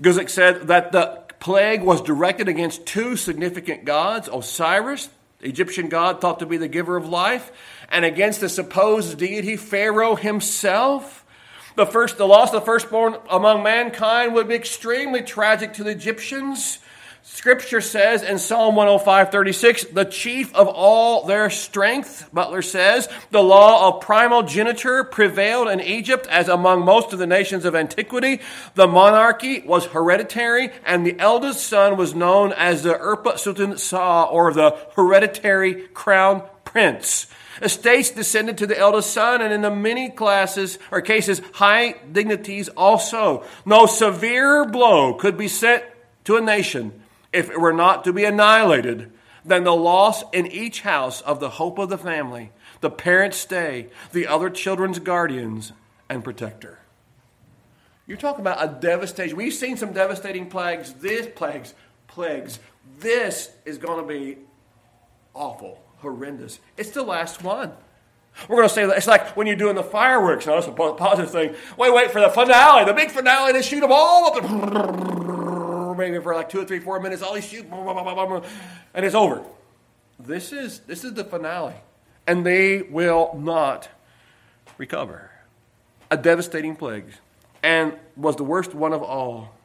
Guzik 0.02 0.30
said 0.30 0.68
that 0.68 0.92
the 0.92 1.24
plague 1.40 1.82
was 1.82 2.02
directed 2.02 2.50
against 2.50 2.86
two 2.86 3.16
significant 3.16 3.86
gods 3.86 4.28
Osiris, 4.28 5.10
the 5.40 5.48
Egyptian 5.48 5.88
god 5.88 6.20
thought 6.20 6.40
to 6.40 6.46
be 6.46 6.58
the 6.58 6.68
giver 6.68 6.98
of 6.98 7.08
life, 7.08 7.52
and 7.90 8.04
against 8.04 8.42
the 8.42 8.50
supposed 8.50 9.18
deity 9.18 9.56
Pharaoh 9.56 10.16
himself. 10.16 11.24
The 11.76 11.86
first, 11.86 12.18
the 12.18 12.28
loss 12.28 12.54
of 12.54 12.62
the 12.62 12.66
firstborn 12.66 13.18
among 13.30 13.64
mankind 13.64 14.34
would 14.34 14.48
be 14.48 14.56
extremely 14.56 15.22
tragic 15.22 15.74
to 15.74 15.84
the 15.84 15.92
Egyptians. 15.92 16.80
Scripture 17.28 17.82
says 17.82 18.22
in 18.22 18.38
Psalm 18.38 18.76
105 18.76 19.32
36, 19.32 19.86
the 19.86 20.06
chief 20.06 20.54
of 20.54 20.68
all 20.68 21.26
their 21.26 21.50
strength, 21.50 22.30
Butler 22.32 22.62
says, 22.62 23.10
the 23.32 23.42
law 23.42 23.88
of 23.88 24.02
primogeniture 24.02 25.04
prevailed 25.04 25.68
in 25.68 25.82
Egypt 25.82 26.28
as 26.28 26.48
among 26.48 26.86
most 26.86 27.14
of 27.14 27.20
the 27.20 27.26
nations 27.26 27.66
of 27.66 27.74
antiquity. 27.74 28.42
The 28.76 28.88
monarchy 28.88 29.62
was 29.62 29.88
hereditary, 29.88 30.70
and 30.86 31.04
the 31.04 31.20
eldest 31.20 31.66
son 31.66 31.98
was 31.98 32.14
known 32.14 32.54
as 32.54 32.84
the 32.84 32.94
Urpa 32.94 33.40
Sultan 33.40 33.80
Sa, 33.80 34.26
or 34.26 34.54
the 34.54 34.78
hereditary 34.96 35.88
crown 35.88 36.44
prince. 36.64 37.26
Estates 37.60 38.12
descended 38.12 38.60
to 38.60 38.68
the 38.68 38.78
eldest 38.78 39.12
son, 39.12 39.42
and 39.42 39.52
in 39.52 39.64
the 39.64 39.72
many 39.72 40.12
classes 40.12 40.78
or 40.92 41.02
cases, 41.02 41.42
high 41.54 41.94
dignities 42.12 42.70
also. 42.70 43.44
No 43.66 43.88
severe 43.88 44.64
blow 44.66 45.16
could 45.16 45.40
be 45.40 45.48
sent 45.48 45.84
to 46.26 46.38
a 46.38 46.42
nation 46.42 47.02
if 47.36 47.50
it 47.50 47.60
were 47.60 47.74
not 47.74 48.04
to 48.06 48.14
be 48.14 48.24
annihilated, 48.24 49.12
then 49.44 49.64
the 49.64 49.76
loss 49.76 50.24
in 50.32 50.48
each 50.48 50.82
house 50.82 51.22
of 51.22 51.40
the 51.40 51.52
hope 51.52 51.78
of 51.78 51.90
the 51.90 51.98
family, 51.98 52.52
the 52.82 52.90
parent's 52.90 53.38
stay, 53.38 53.88
the 54.12 54.26
other 54.26 54.50
children's 54.50 55.00
guardians 55.00 55.74
and 56.10 56.24
protector. 56.24 56.80
You're 58.08 58.18
talking 58.18 58.42
about 58.42 58.64
a 58.64 58.80
devastation. 58.80 59.36
We've 59.36 59.54
seen 59.54 59.78
some 59.78 59.92
devastating 59.92 60.48
plagues. 60.48 60.94
This 60.94 61.28
plagues, 61.36 61.74
plagues. 62.08 62.60
This 63.00 63.52
is 63.66 63.78
going 63.78 64.02
to 64.02 64.08
be 64.08 64.38
awful, 65.34 65.82
horrendous. 65.98 66.60
It's 66.78 66.92
the 66.92 67.04
last 67.04 67.44
one. 67.44 67.74
We're 68.48 68.58
going 68.58 68.68
to 68.68 68.74
say 68.74 68.86
that 68.86 68.98
it's 68.98 69.08
like 69.08 69.36
when 69.36 69.48
you're 69.48 69.56
doing 69.56 69.76
the 69.76 69.84
fireworks. 69.84 70.46
Now, 70.46 70.60
that's 70.60 70.68
a 70.68 70.72
positive 70.72 71.32
thing. 71.32 71.56
Wait, 71.78 71.94
wait 71.94 72.12
for 72.12 72.22
the 72.22 72.30
finale, 72.30 72.86
the 72.86 72.94
big 72.94 73.10
finale. 73.10 73.54
They 73.54 73.62
shoot 73.62 73.80
them 73.80 73.92
all 73.92 74.28
up 74.28 74.36
maybe 75.96 76.20
for 76.20 76.36
like 76.36 76.50
two 76.50 76.62
or 76.62 76.66
three, 76.66 76.80
four 76.80 77.00
minutes. 77.00 77.22
All 77.22 77.34
these 77.34 77.48
shoot, 77.48 77.66
and 77.70 79.06
it's 79.06 79.16
over. 79.16 79.44
This 80.20 80.54
is 80.54 80.80
this 80.80 81.04
is 81.04 81.14
the 81.14 81.24
finale, 81.24 81.76
and 82.26 82.46
they 82.46 82.82
will 82.82 83.38
not 83.38 83.90
recover. 84.78 85.32
A 86.12 86.18
devastating 86.18 86.76
plague, 86.76 87.06
and 87.64 87.94
was 88.16 88.36
the 88.36 88.44
worst 88.44 88.74
one 88.74 88.94
of 88.94 89.02
all. 89.02 89.56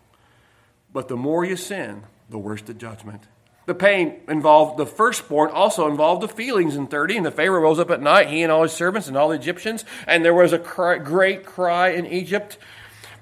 But 0.93 1.09
the 1.09 1.16
more 1.16 1.45
you 1.45 1.57
sin, 1.57 2.03
the 2.29 2.38
worse 2.38 2.62
the 2.62 2.75
judgment. 2.75 3.23
The 3.66 3.75
pain 3.75 4.21
involved 4.27 4.79
the 4.79 4.87
firstborn, 4.87 5.51
also 5.51 5.88
involved 5.88 6.23
the 6.23 6.29
feelings 6.29 6.75
in 6.75 6.88
30. 6.88 7.19
And 7.19 7.27
the 7.27 7.31
Pharaoh 7.31 7.61
rose 7.61 7.79
up 7.79 7.90
at 7.90 8.03
night, 8.03 8.29
he 8.29 8.43
and 8.43 8.51
all 8.51 8.64
his 8.64 8.73
servants 8.73 9.07
and 9.07 9.16
all 9.16 9.29
the 9.29 9.37
Egyptians, 9.37 9.85
and 10.09 10.25
there 10.25 10.35
was 10.35 10.53
a 10.53 10.59
cry, 10.59 10.99
great 10.99 11.47
cry 11.47 11.90
in 11.90 12.07
Egypt 12.07 12.59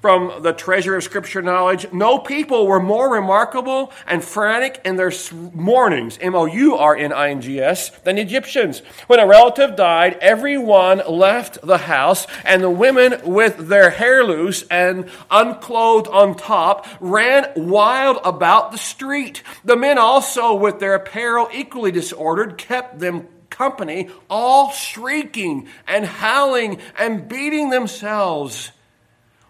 from 0.01 0.43
the 0.43 0.53
treasure 0.53 0.97
of 0.97 1.05
scripture 1.05 1.43
knowledge. 1.43 1.91
No 1.93 2.19
people 2.19 2.67
were 2.67 2.81
more 2.81 3.13
remarkable 3.13 3.93
and 4.07 4.23
frantic 4.23 4.81
in 4.85 4.97
their 4.97 5.13
mournings, 5.53 6.19
M 6.21 6.35
O 6.35 6.47
U 6.47 6.77
R 6.77 6.97
N 6.97 7.13
I 7.13 7.31
N 7.31 7.41
G 7.41 7.61
S, 7.61 7.91
than 8.01 8.19
Egyptians. 8.19 8.81
When 9.07 9.21
a 9.21 9.27
relative 9.27 9.77
died, 9.77 10.19
everyone 10.21 11.03
left 11.09 11.61
the 11.63 11.79
house, 11.79 12.27
and 12.45 12.63
the 12.63 12.71
women 12.71 13.21
with 13.25 13.69
their 13.69 13.91
hair 13.91 14.25
loose 14.25 14.63
and 14.71 15.11
unclothed 15.31 16.09
on 16.09 16.37
top 16.37 16.87
ran 17.01 17.51
wild 17.57 18.19
about 18.25 18.73
the 18.73 18.79
street. 18.79 19.43
The 19.65 19.77
men 19.77 19.99
also, 19.99 20.55
with 20.55 20.79
their 20.79 20.95
apparel 20.95 21.49
equally 21.53 21.93
disordered, 21.93 22.59
kept 22.59 22.99
them 22.99 23.29
company, 23.51 24.09
all 24.31 24.71
shrieking 24.71 25.69
and 25.87 26.05
howling 26.05 26.79
and 26.97 27.29
beating 27.29 27.71
themselves. 27.71 28.73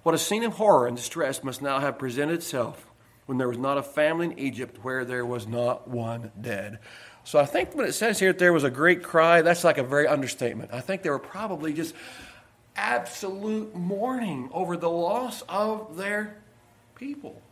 What 0.03 0.15
a 0.15 0.19
scene 0.19 0.45
of 0.45 0.55
horror 0.55 0.87
and 0.87 0.97
distress 0.97 1.43
must 1.43 1.61
now 1.61 1.81
have 1.81 1.99
presented 1.99 2.35
itself 2.35 2.87
when 3.27 3.37
there 3.37 3.49
was 3.49 3.59
not 3.59 3.77
a 3.77 3.83
family 3.83 4.27
in 4.27 4.39
Egypt 4.39 4.79
where 4.83 5.05
there 5.05 5.27
was 5.27 5.47
not 5.47 5.89
one 5.89 6.33
dead. 6.41 6.79
So 7.25 7.39
I 7.39 7.45
think 7.45 7.75
when 7.75 7.87
it 7.87 7.93
says 7.93 8.19
here 8.19 8.33
that 8.33 8.39
there 8.39 8.55
was 8.55 8.65
a 8.65 8.71
great 8.71 9.03
cry, 9.03 9.43
that's 9.43 9.65
like 9.65 9.77
a 9.77 9.83
very 9.83 10.07
understatement. 10.07 10.73
I 10.73 10.81
think 10.81 11.03
they 11.03 11.11
were 11.11 11.19
probably 11.19 11.75
just 11.75 11.95
absolute 12.75 13.75
mourning 13.75 14.49
over 14.53 14.77
the 14.77 14.89
loss 14.89 15.43
of 15.49 15.97
their 15.97 16.39
people. 16.95 17.43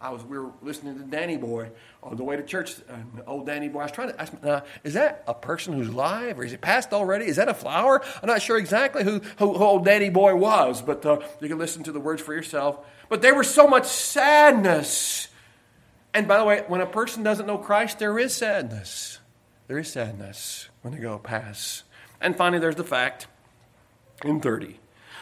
I 0.00 0.10
was 0.10 0.22
we 0.24 0.38
were 0.38 0.50
listening 0.62 0.98
to 0.98 1.04
Danny 1.04 1.36
Boy 1.36 1.70
on 2.02 2.16
the 2.16 2.24
way 2.24 2.36
to 2.36 2.42
church. 2.42 2.76
And 2.88 3.22
old 3.26 3.46
Danny 3.46 3.68
Boy, 3.68 3.80
I 3.80 3.82
was 3.84 3.92
trying 3.92 4.08
to 4.10 4.20
ask, 4.20 4.42
now, 4.42 4.62
is 4.84 4.94
that 4.94 5.24
a 5.26 5.34
person 5.34 5.74
who's 5.74 5.92
live, 5.92 6.38
or 6.38 6.44
is 6.44 6.52
it 6.52 6.60
passed 6.60 6.92
already? 6.92 7.26
Is 7.26 7.36
that 7.36 7.48
a 7.48 7.54
flower? 7.54 8.02
I'm 8.22 8.26
not 8.28 8.42
sure 8.42 8.58
exactly 8.58 9.04
who, 9.04 9.20
who, 9.38 9.54
who 9.54 9.64
old 9.64 9.84
Danny 9.84 10.10
Boy 10.10 10.34
was, 10.34 10.82
but 10.82 11.04
uh, 11.06 11.20
you 11.40 11.48
can 11.48 11.58
listen 11.58 11.82
to 11.84 11.92
the 11.92 12.00
words 12.00 12.20
for 12.20 12.34
yourself. 12.34 12.84
But 13.08 13.22
there 13.22 13.34
was 13.34 13.48
so 13.48 13.66
much 13.66 13.86
sadness. 13.86 15.28
And 16.12 16.28
by 16.28 16.38
the 16.38 16.44
way, 16.44 16.64
when 16.66 16.80
a 16.80 16.86
person 16.86 17.22
doesn't 17.22 17.46
know 17.46 17.58
Christ, 17.58 17.98
there 17.98 18.18
is 18.18 18.34
sadness. 18.34 19.20
There 19.66 19.78
is 19.78 19.90
sadness 19.90 20.68
when 20.82 20.94
they 20.94 21.00
go 21.00 21.18
pass. 21.18 21.84
And 22.20 22.36
finally, 22.36 22.60
there's 22.60 22.76
the 22.76 22.84
fact 22.84 23.26
in 24.24 24.40
30 24.40 24.78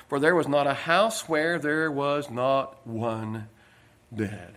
for 0.08 0.20
there 0.20 0.34
was 0.34 0.48
not 0.48 0.66
a 0.66 0.74
house 0.74 1.28
where 1.28 1.58
there 1.58 1.90
was 1.90 2.30
not 2.30 2.86
one 2.86 3.48
dead. 4.14 4.54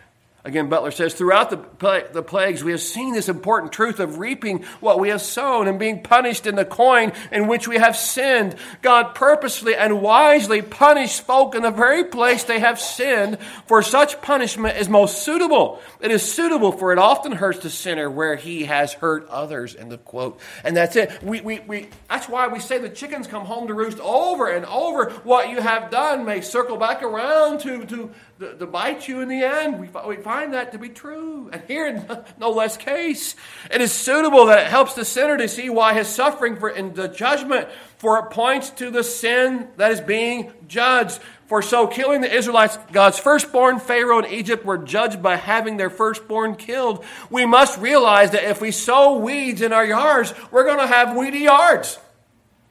Again, 0.47 0.69
Butler 0.69 0.91
says, 0.91 1.13
throughout 1.13 1.49
the, 1.49 2.07
the 2.13 2.23
plagues, 2.23 2.63
we 2.63 2.71
have 2.71 2.79
seen 2.79 3.13
this 3.13 3.27
important 3.27 3.73
truth 3.73 3.99
of 3.99 4.17
reaping 4.17 4.63
what 4.79 4.97
we 4.97 5.09
have 5.09 5.21
sown 5.21 5.67
and 5.67 5.77
being 5.77 6.01
punished 6.01 6.47
in 6.47 6.55
the 6.55 6.63
coin 6.63 7.11
in 7.33 7.47
which 7.49 7.67
we 7.67 7.75
have 7.75 7.97
sinned. 7.97 8.55
God 8.81 9.13
purposely 9.13 9.75
and 9.75 10.01
wisely 10.01 10.61
punished 10.61 11.23
folk 11.23 11.53
in 11.53 11.63
the 11.63 11.69
very 11.69 12.05
place 12.05 12.45
they 12.45 12.61
have 12.61 12.79
sinned, 12.79 13.39
for 13.67 13.81
such 13.81 14.21
punishment 14.21 14.77
is 14.77 14.87
most 14.87 15.21
suitable. 15.21 15.81
It 15.99 16.11
is 16.11 16.23
suitable, 16.23 16.71
for 16.71 16.93
it 16.93 16.97
often 16.97 17.33
hurts 17.33 17.59
the 17.59 17.69
sinner 17.69 18.09
where 18.09 18.37
he 18.37 18.63
has 18.63 18.93
hurt 18.93 19.27
others. 19.27 19.75
End 19.75 19.91
of 19.91 20.05
quote. 20.05 20.39
And 20.63 20.77
that's 20.77 20.95
it. 20.95 21.21
We, 21.21 21.41
we, 21.41 21.59
we, 21.59 21.89
that's 22.09 22.29
why 22.29 22.47
we 22.47 22.61
say 22.61 22.77
the 22.77 22.87
chickens 22.87 23.27
come 23.27 23.43
home 23.43 23.67
to 23.67 23.73
roost 23.73 23.99
over 23.99 24.47
and 24.47 24.65
over. 24.67 25.09
What 25.25 25.49
you 25.49 25.59
have 25.59 25.91
done 25.91 26.23
may 26.23 26.39
circle 26.39 26.77
back 26.77 27.03
around 27.03 27.59
to, 27.59 27.85
to, 27.85 28.11
to, 28.39 28.57
to 28.59 28.65
bite 28.65 29.09
you 29.09 29.19
in 29.19 29.27
the 29.27 29.43
end. 29.43 29.81
We, 29.81 29.89
we 30.07 30.15
find 30.15 30.36
that 30.45 30.71
to 30.73 30.77
be 30.77 30.89
true. 30.89 31.49
And 31.51 31.61
here, 31.67 31.87
in 31.87 32.05
no 32.39 32.51
less 32.51 32.77
case, 32.77 33.35
it 33.71 33.81
is 33.81 33.91
suitable 33.91 34.45
that 34.45 34.59
it 34.59 34.67
helps 34.67 34.93
the 34.93 35.03
sinner 35.03 35.37
to 35.37 35.47
see 35.47 35.69
why 35.69 35.93
his 35.93 36.07
suffering 36.07 36.55
for, 36.57 36.69
in 36.69 36.93
the 36.93 37.07
judgment, 37.07 37.67
for 37.97 38.19
it 38.19 38.29
points 38.29 38.69
to 38.71 38.91
the 38.91 39.03
sin 39.03 39.67
that 39.77 39.91
is 39.91 40.01
being 40.01 40.51
judged. 40.67 41.19
For 41.47 41.61
so 41.61 41.87
killing 41.87 42.21
the 42.21 42.33
Israelites, 42.33 42.77
God's 42.91 43.17
firstborn 43.17 43.79
Pharaoh 43.79 44.19
in 44.19 44.25
Egypt 44.25 44.65
were 44.65 44.77
judged 44.77 45.23
by 45.23 45.37
having 45.37 45.77
their 45.77 45.89
firstborn 45.89 46.55
killed. 46.55 47.03
We 47.29 47.45
must 47.45 47.79
realize 47.79 48.31
that 48.31 48.43
if 48.43 48.61
we 48.61 48.71
sow 48.71 49.17
weeds 49.17 49.61
in 49.61 49.73
our 49.73 49.85
yards, 49.85 50.33
we're 50.51 50.65
going 50.65 50.79
to 50.79 50.87
have 50.87 51.15
weedy 51.15 51.39
yards. 51.39 51.99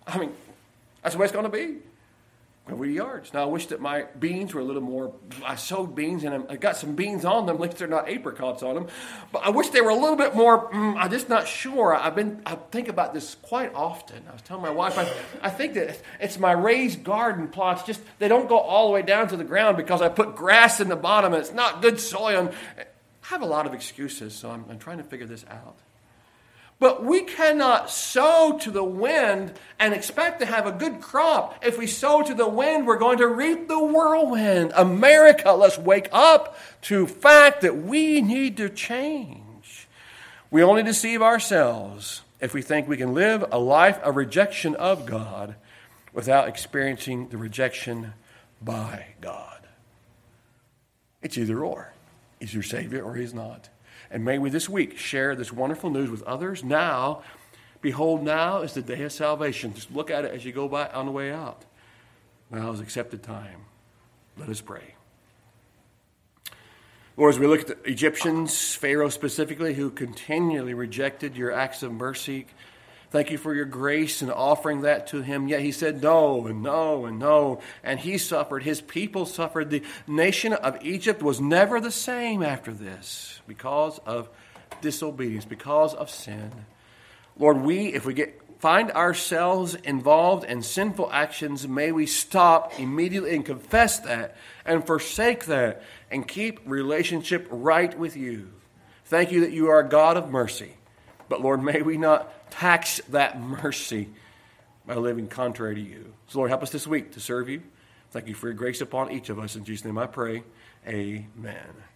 I 0.07 0.19
mean, 0.19 0.33
that's 1.03 1.15
the 1.15 1.19
way 1.19 1.25
it's 1.25 1.33
going 1.33 1.45
to 1.45 1.51
be 1.51 1.86
over 2.71 2.85
yards. 2.85 3.33
Now 3.33 3.43
I 3.43 3.47
wish 3.47 3.67
that 3.67 3.81
my 3.81 4.07
beans 4.19 4.53
were 4.53 4.61
a 4.61 4.65
little 4.65 4.83
more. 4.83 5.15
I 5.45 5.55
sowed 5.55 5.95
beans 5.95 6.25
and 6.25 6.47
I 6.51 6.57
got 6.57 6.77
some 6.77 6.97
beans 6.97 7.25
on 7.25 7.47
them. 7.47 7.57
At 7.57 7.63
least 7.63 7.79
they're 7.79 7.87
not 7.87 8.09
apricots 8.09 8.63
on 8.63 8.75
them, 8.75 8.89
but 9.31 9.45
I 9.45 9.51
wish 9.51 9.69
they 9.71 9.81
were 9.81 9.91
a 9.91 9.95
little 9.95 10.17
bit 10.17 10.35
more. 10.35 10.71
Mm, 10.71 10.97
I'm 10.97 11.11
just 11.11 11.29
not 11.29 11.47
sure. 11.47 11.95
I've 11.95 12.17
been. 12.17 12.43
I 12.45 12.57
think 12.57 12.89
about 12.89 13.15
this 13.15 13.37
quite 13.37 13.73
often. 13.75 14.25
I 14.29 14.33
was 14.33 14.43
telling 14.43 14.63
my 14.63 14.71
wife. 14.71 14.99
I, 14.99 15.09
I 15.43 15.51
think 15.51 15.75
that 15.75 16.01
it's 16.21 16.39
my 16.39 16.53
raised 16.53 17.05
garden 17.05 17.49
plots. 17.49 17.85
Just 17.85 18.01
they 18.19 18.29
don't 18.29 18.49
go 18.49 18.59
all 18.59 18.89
the 18.89 18.93
way 18.95 19.03
down 19.03 19.29
to 19.29 19.37
the 19.37 19.45
ground 19.45 19.77
because 19.77 20.03
I 20.03 20.09
put 20.09 20.35
grass 20.35 20.81
in 20.81 20.89
the 20.89 20.97
bottom 20.97 21.35
and 21.35 21.43
it's 21.43 21.53
not 21.53 21.83
good 21.83 22.01
soil. 22.01 22.53
I 22.77 22.85
have 23.23 23.43
a 23.43 23.47
lot 23.47 23.67
of 23.67 23.75
excuses, 23.75 24.35
so 24.35 24.51
I'm, 24.51 24.65
I'm 24.69 24.79
trying 24.79 24.99
to 24.99 25.05
figure 25.05 25.27
this 25.27 25.45
out. 25.51 25.77
But 26.79 27.03
we 27.03 27.23
cannot 27.23 27.91
sow 27.91 28.59
to 28.61 28.71
the 28.71 28.85
wind 28.85 29.55
and 29.79 29.95
expect 29.95 30.41
to 30.41 30.47
have 30.47 30.67
a 30.67 30.73
good 30.73 31.01
crop. 31.01 31.65
If 31.65 31.79
we 31.79 31.87
sow 31.87 32.23
to 32.23 32.35
the 32.35 32.49
wind, 32.49 32.87
we're 32.87 32.99
going 32.99 33.19
to 33.19 33.27
reap 33.27 33.67
the 33.67 33.83
whirlwind. 33.83 34.73
America, 34.77 35.53
let's 35.53 35.79
wake 35.79 36.09
up 36.13 36.59
to 36.83 37.07
fact 37.07 37.63
that 37.63 37.79
we 37.79 38.21
need 38.21 38.59
to 38.59 38.69
change. 38.69 39.89
We 40.51 40.63
only 40.63 40.83
deceive 40.83 41.23
ourselves 41.23 42.23
if 42.41 42.53
we 42.53 42.61
think 42.61 42.87
we 42.87 42.99
can 42.99 43.15
live 43.15 43.45
a 43.51 43.59
life 43.59 43.99
of 44.01 44.17
rejection 44.17 44.75
of 44.75 45.07
God 45.07 45.55
without 46.13 46.47
experiencing 46.47 47.29
the 47.29 47.39
rejection 47.39 48.13
by 48.61 49.07
God. 49.23 49.67
It's 51.23 51.39
either 51.39 51.65
or. 51.65 51.93
He's 52.39 52.53
your 52.53 52.63
Savior 52.63 53.03
or 53.03 53.15
He's 53.15 53.33
not. 53.33 53.71
And 54.11 54.25
may 54.25 54.39
we 54.39 54.51
this 54.51 54.69
week 54.69 54.97
share 54.97 55.35
this 55.35 55.53
wonderful 55.53 55.91
news 55.91 56.11
with 56.11 56.23
others. 56.23 56.63
Now, 56.63 57.23
behold, 57.81 58.23
now 58.23 58.63
is 58.63 58.73
the 58.75 58.83
day 58.83 59.03
of 59.03 59.13
salvation. 59.13 59.75
Just 59.75 59.93
look 59.93 60.11
at 60.11 60.25
it 60.25 60.33
as 60.33 60.45
you 60.45 60.53
go 60.53 60.69
by 60.69 60.89
on 60.89 61.07
the 61.07 61.13
way 61.13 61.33
out. 61.33 61.65
Now 62.51 62.71
is 62.71 62.81
accepted 62.81 63.23
time. 63.23 63.61
Let 64.37 64.49
us 64.49 64.61
pray. 64.61 64.95
Lord, 67.17 67.33
as 67.35 67.41
we 67.41 67.47
look 67.47 67.63
at 67.63 67.69
the 67.69 67.91
Egyptians, 67.91 68.75
Pharaoh 68.75 69.09
specifically, 69.09 69.73
who 69.73 69.91
continually 69.91 70.75
rejected 70.75 71.35
your 71.35 71.51
acts 71.51 71.83
of 71.83 71.91
mercy, 71.91 72.47
thank 73.11 73.31
you 73.31 73.39
for 73.39 73.55
your 73.55 73.65
grace 73.65 74.23
and 74.23 74.31
offering 74.31 74.83
that 74.83 75.09
to 75.09 75.23
him. 75.23 75.49
Yet 75.49 75.61
he 75.61 75.73
said 75.73 76.03
no 76.03 76.47
and 76.47 76.63
no 76.63 77.07
and 77.07 77.19
no, 77.19 77.61
and 77.83 77.99
he 78.01 78.19
suffered. 78.19 78.63
His 78.63 78.81
people 78.81 79.27
suffered. 79.27 79.71
The 79.71 79.83
nation 80.07 80.53
of 80.53 80.85
Egypt 80.85 81.23
was 81.23 81.41
never 81.41 81.81
the 81.81 81.91
same 81.91 82.43
after 82.43 82.73
this 82.73 83.41
because 83.47 83.99
of 84.07 84.29
disobedience, 84.81 85.45
because 85.45 85.95
of 85.95 86.11
sin. 86.11 86.53
Lord, 87.39 87.59
we, 87.59 87.93
if 87.93 88.07
we 88.07 88.15
get 88.15 88.41
find 88.59 88.91
ourselves 88.93 89.75
involved 89.75 90.45
in 90.45 90.63
sinful 90.63 91.11
actions, 91.13 91.69
may 91.69 91.93
we 91.93 92.07
stop 92.07 92.79
immediately 92.79 93.35
and 93.35 93.45
confess 93.45 94.01
that 94.01 94.35
and 94.65 94.87
forsake 94.87 95.45
that 95.47 95.83
and 96.11 96.27
keep 96.27 96.61
relationship 96.65 97.47
right 97.51 97.99
with 97.99 98.17
you. 98.17 98.51
Thank 99.05 99.31
you 99.31 99.41
that 99.41 99.53
you 99.53 99.69
are 99.69 99.81
a 99.81 99.89
God 99.89 100.17
of 100.17 100.31
mercy. 100.31 100.73
But 101.29 101.41
Lord, 101.41 101.63
may 101.63 101.83
we 101.83 101.97
not 101.97 102.33
tax 102.51 103.01
that 103.11 103.41
mercy 103.41 104.09
by 104.87 104.95
living 104.95 105.29
contrary 105.29 105.75
to 105.75 105.81
you. 105.81 106.13
So, 106.29 106.39
Lord, 106.39 106.51
help 106.51 106.63
us 106.63 106.71
this 106.71 106.87
week 106.87 107.13
to 107.13 107.21
serve 107.21 107.49
you. 107.49 107.63
Thank 108.11 108.29
you 108.29 108.35
for 108.35 108.47
your 108.47 108.55
grace 108.55 108.81
upon 108.81 109.11
each 109.11 109.29
of 109.29 109.39
us. 109.39 109.57
In 109.57 109.65
Jesus' 109.65 109.85
name 109.85 109.99
I 109.99 110.07
pray. 110.07 110.43
Amen. 110.87 111.87